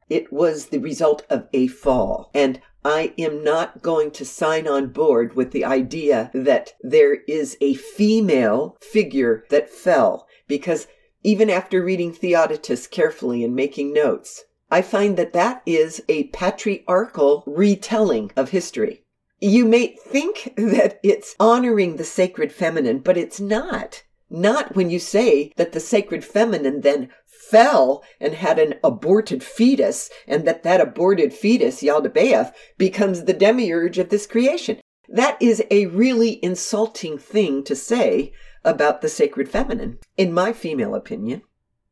It 0.09 0.33
was 0.33 0.67
the 0.67 0.79
result 0.79 1.23
of 1.29 1.47
a 1.53 1.67
fall. 1.67 2.29
And 2.33 2.59
I 2.85 3.13
am 3.17 3.43
not 3.43 3.81
going 3.81 4.11
to 4.11 4.25
sign 4.25 4.67
on 4.67 4.87
board 4.87 5.35
with 5.35 5.51
the 5.51 5.63
idea 5.63 6.31
that 6.33 6.73
there 6.81 7.15
is 7.27 7.57
a 7.61 7.75
female 7.75 8.77
figure 8.81 9.45
that 9.49 9.69
fell 9.69 10.27
because 10.47 10.87
even 11.23 11.49
after 11.49 11.81
reading 11.81 12.11
Theodotus 12.11 12.87
carefully 12.87 13.43
and 13.43 13.55
making 13.55 13.93
notes, 13.93 14.43
I 14.69 14.81
find 14.81 15.17
that 15.17 15.33
that 15.33 15.61
is 15.65 16.03
a 16.09 16.25
patriarchal 16.25 17.43
retelling 17.47 18.31
of 18.35 18.49
history. 18.49 19.03
You 19.39 19.65
may 19.65 19.95
think 20.05 20.53
that 20.57 20.99
it's 21.03 21.35
honoring 21.39 21.95
the 21.95 22.03
sacred 22.03 22.51
feminine, 22.51 22.99
but 22.99 23.17
it's 23.17 23.39
not. 23.39 24.03
Not 24.29 24.75
when 24.75 24.89
you 24.89 24.99
say 24.99 25.51
that 25.57 25.73
the 25.73 25.79
sacred 25.79 26.23
feminine 26.23 26.81
then 26.81 27.09
fell 27.25 28.03
and 28.19 28.33
had 28.33 28.57
an 28.57 28.75
aborted 28.83 29.43
fetus, 29.43 30.09
and 30.27 30.45
that 30.47 30.63
that 30.63 30.81
aborted 30.81 31.33
fetus, 31.33 31.81
Yaldabaoth, 31.81 32.53
becomes 32.77 33.23
the 33.23 33.33
demiurge 33.33 33.99
of 33.99 34.09
this 34.09 34.25
creation. 34.25 34.79
That 35.09 35.39
is 35.41 35.63
a 35.69 35.87
really 35.87 36.43
insulting 36.43 37.17
thing 37.17 37.63
to 37.65 37.75
say 37.75 38.33
about 38.63 39.01
the 39.01 39.09
sacred 39.09 39.49
feminine, 39.49 39.99
in 40.17 40.33
my 40.33 40.53
female 40.53 40.95
opinion. 40.95 41.41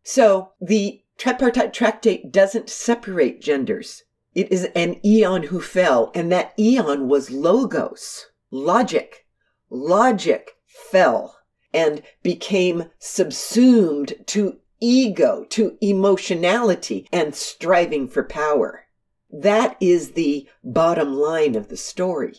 So 0.04 0.54
the 0.60 1.04
tripartite 1.18 1.74
tractate 1.74 2.32
doesn't 2.32 2.70
separate 2.70 3.42
genders. 3.42 4.04
It 4.34 4.52
is 4.52 4.70
an 4.76 5.00
aeon 5.06 5.44
who 5.44 5.60
fell, 5.60 6.12
and 6.16 6.32
that 6.32 6.54
aeon 6.58 7.08
was 7.08 7.30
logos, 7.30 8.28
logic. 8.50 9.26
Logic 9.70 10.52
fell 10.66 11.38
and 11.74 12.02
became 12.24 12.86
subsumed 13.00 14.14
to 14.28 14.60
ego 14.80 15.46
to 15.50 15.78
emotionality 15.82 17.08
and 17.12 17.36
striving 17.36 18.08
for 18.08 18.24
power. 18.24 18.86
That 19.30 19.78
is 19.80 20.12
the 20.12 20.50
bottom 20.64 21.14
line 21.14 21.56
of 21.56 21.70
the 21.70 21.78
story. 21.78 22.36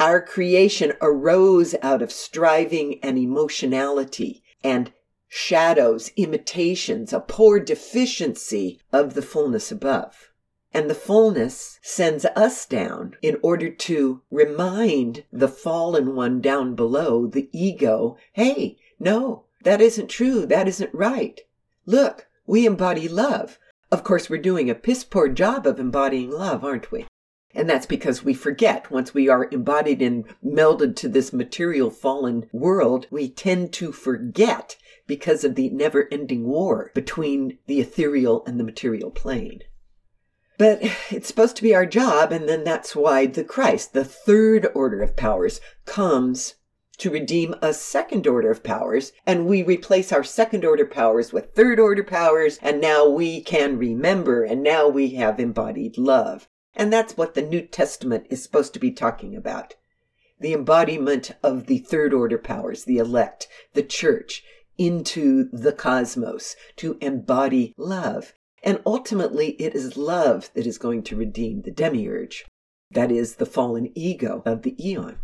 Our 0.00 0.20
creation 0.20 0.94
arose 1.00 1.74
out 1.82 2.02
of 2.02 2.10
striving 2.10 2.98
and 3.02 3.18
emotionality 3.18 4.42
and 4.64 4.92
shadows, 5.28 6.10
imitations, 6.16 7.12
a 7.12 7.20
poor 7.20 7.60
deficiency 7.60 8.80
of 8.92 9.14
the 9.14 9.22
fullness 9.22 9.70
above. 9.70 10.31
And 10.74 10.88
the 10.88 10.94
fullness 10.94 11.78
sends 11.82 12.24
us 12.24 12.64
down 12.64 13.16
in 13.20 13.38
order 13.42 13.68
to 13.70 14.22
remind 14.30 15.24
the 15.30 15.48
fallen 15.48 16.14
one 16.14 16.40
down 16.40 16.74
below, 16.74 17.26
the 17.26 17.50
ego, 17.52 18.16
hey, 18.32 18.78
no, 18.98 19.44
that 19.64 19.80
isn't 19.80 20.08
true. 20.08 20.46
That 20.46 20.66
isn't 20.66 20.94
right. 20.94 21.40
Look, 21.86 22.26
we 22.46 22.66
embody 22.66 23.08
love. 23.08 23.58
Of 23.90 24.02
course, 24.02 24.30
we're 24.30 24.40
doing 24.40 24.70
a 24.70 24.74
piss 24.74 25.04
poor 25.04 25.28
job 25.28 25.66
of 25.66 25.78
embodying 25.78 26.30
love, 26.30 26.64
aren't 26.64 26.90
we? 26.90 27.06
And 27.54 27.68
that's 27.68 27.86
because 27.86 28.24
we 28.24 28.32
forget 28.32 28.90
once 28.90 29.12
we 29.12 29.28
are 29.28 29.48
embodied 29.50 30.00
and 30.00 30.24
melded 30.42 30.96
to 30.96 31.08
this 31.08 31.32
material 31.32 31.90
fallen 31.90 32.48
world, 32.52 33.06
we 33.10 33.28
tend 33.28 33.74
to 33.74 33.92
forget 33.92 34.76
because 35.06 35.44
of 35.44 35.54
the 35.54 35.68
never 35.68 36.08
ending 36.10 36.46
war 36.46 36.90
between 36.94 37.58
the 37.66 37.80
ethereal 37.80 38.42
and 38.46 38.58
the 38.58 38.64
material 38.64 39.10
plane. 39.10 39.60
But 40.62 40.80
it's 41.10 41.26
supposed 41.26 41.56
to 41.56 41.62
be 41.64 41.74
our 41.74 41.84
job, 41.84 42.30
and 42.30 42.48
then 42.48 42.62
that's 42.62 42.94
why 42.94 43.26
the 43.26 43.42
Christ, 43.42 43.94
the 43.94 44.04
third 44.04 44.68
order 44.76 45.02
of 45.02 45.16
powers, 45.16 45.60
comes 45.86 46.54
to 46.98 47.10
redeem 47.10 47.56
a 47.60 47.74
second 47.74 48.28
order 48.28 48.48
of 48.48 48.62
powers, 48.62 49.10
and 49.26 49.46
we 49.46 49.64
replace 49.64 50.12
our 50.12 50.22
second 50.22 50.64
order 50.64 50.86
powers 50.86 51.32
with 51.32 51.52
third 51.56 51.80
order 51.80 52.04
powers, 52.04 52.60
and 52.62 52.80
now 52.80 53.08
we 53.08 53.40
can 53.40 53.76
remember, 53.76 54.44
and 54.44 54.62
now 54.62 54.86
we 54.86 55.14
have 55.16 55.40
embodied 55.40 55.98
love. 55.98 56.48
And 56.76 56.92
that's 56.92 57.16
what 57.16 57.34
the 57.34 57.42
New 57.42 57.62
Testament 57.62 58.28
is 58.30 58.40
supposed 58.40 58.72
to 58.74 58.78
be 58.78 58.92
talking 58.92 59.34
about. 59.34 59.74
The 60.38 60.54
embodiment 60.54 61.32
of 61.42 61.66
the 61.66 61.78
third 61.78 62.14
order 62.14 62.38
powers, 62.38 62.84
the 62.84 62.98
elect, 62.98 63.48
the 63.72 63.82
church, 63.82 64.44
into 64.78 65.48
the 65.52 65.72
cosmos 65.72 66.54
to 66.76 66.98
embody 67.00 67.74
love. 67.76 68.34
And 68.62 68.80
ultimately, 68.86 69.50
it 69.60 69.74
is 69.74 69.96
love 69.96 70.50
that 70.54 70.66
is 70.66 70.78
going 70.78 71.02
to 71.04 71.16
redeem 71.16 71.62
the 71.62 71.70
demiurge. 71.70 72.44
That 72.90 73.10
is 73.10 73.36
the 73.36 73.46
fallen 73.46 73.90
ego 73.94 74.42
of 74.44 74.62
the 74.62 74.76
aeon. 74.78 75.18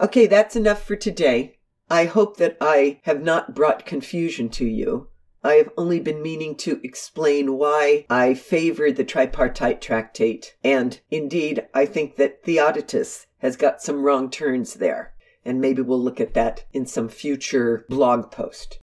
Okay, 0.00 0.26
that's 0.26 0.56
enough 0.56 0.82
for 0.82 0.96
today. 0.96 1.58
I 1.88 2.04
hope 2.04 2.36
that 2.36 2.56
I 2.60 3.00
have 3.02 3.22
not 3.22 3.54
brought 3.54 3.86
confusion 3.86 4.48
to 4.50 4.64
you. 4.64 5.08
I 5.42 5.54
have 5.54 5.70
only 5.76 6.00
been 6.00 6.22
meaning 6.22 6.54
to 6.56 6.80
explain 6.84 7.56
why 7.56 8.04
I 8.10 8.34
favor 8.34 8.92
the 8.92 9.04
tripartite 9.04 9.80
tractate, 9.80 10.54
and 10.62 11.00
indeed, 11.10 11.66
I 11.72 11.86
think 11.86 12.16
that 12.16 12.44
Theodotus 12.44 13.26
has 13.38 13.56
got 13.56 13.80
some 13.80 14.02
wrong 14.02 14.30
turns 14.30 14.74
there, 14.74 15.14
and 15.44 15.60
maybe 15.60 15.80
we'll 15.80 16.02
look 16.02 16.20
at 16.20 16.34
that 16.34 16.66
in 16.72 16.84
some 16.84 17.08
future 17.08 17.86
blog 17.88 18.30
post. 18.30 18.78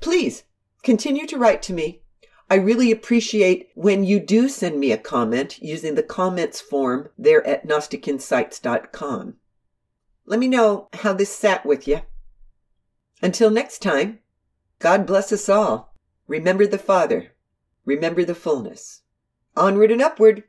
Please 0.00 0.42
continue 0.82 1.26
to 1.28 1.38
write 1.38 1.62
to 1.62 1.72
me. 1.72 2.01
I 2.52 2.56
really 2.56 2.92
appreciate 2.92 3.70
when 3.74 4.04
you 4.04 4.20
do 4.20 4.46
send 4.46 4.78
me 4.78 4.92
a 4.92 4.98
comment 4.98 5.58
using 5.62 5.94
the 5.94 6.02
comments 6.02 6.60
form 6.60 7.08
there 7.16 7.42
at 7.46 7.66
gnosticinsights.com. 7.66 9.36
Let 10.26 10.38
me 10.38 10.48
know 10.48 10.90
how 10.92 11.14
this 11.14 11.34
sat 11.34 11.64
with 11.64 11.88
you. 11.88 12.02
Until 13.22 13.48
next 13.48 13.78
time, 13.78 14.18
God 14.80 15.06
bless 15.06 15.32
us 15.32 15.48
all. 15.48 15.94
Remember 16.26 16.66
the 16.66 16.76
Father. 16.76 17.32
Remember 17.86 18.22
the 18.22 18.34
fullness. 18.34 19.00
Onward 19.56 19.90
and 19.90 20.02
upward. 20.02 20.44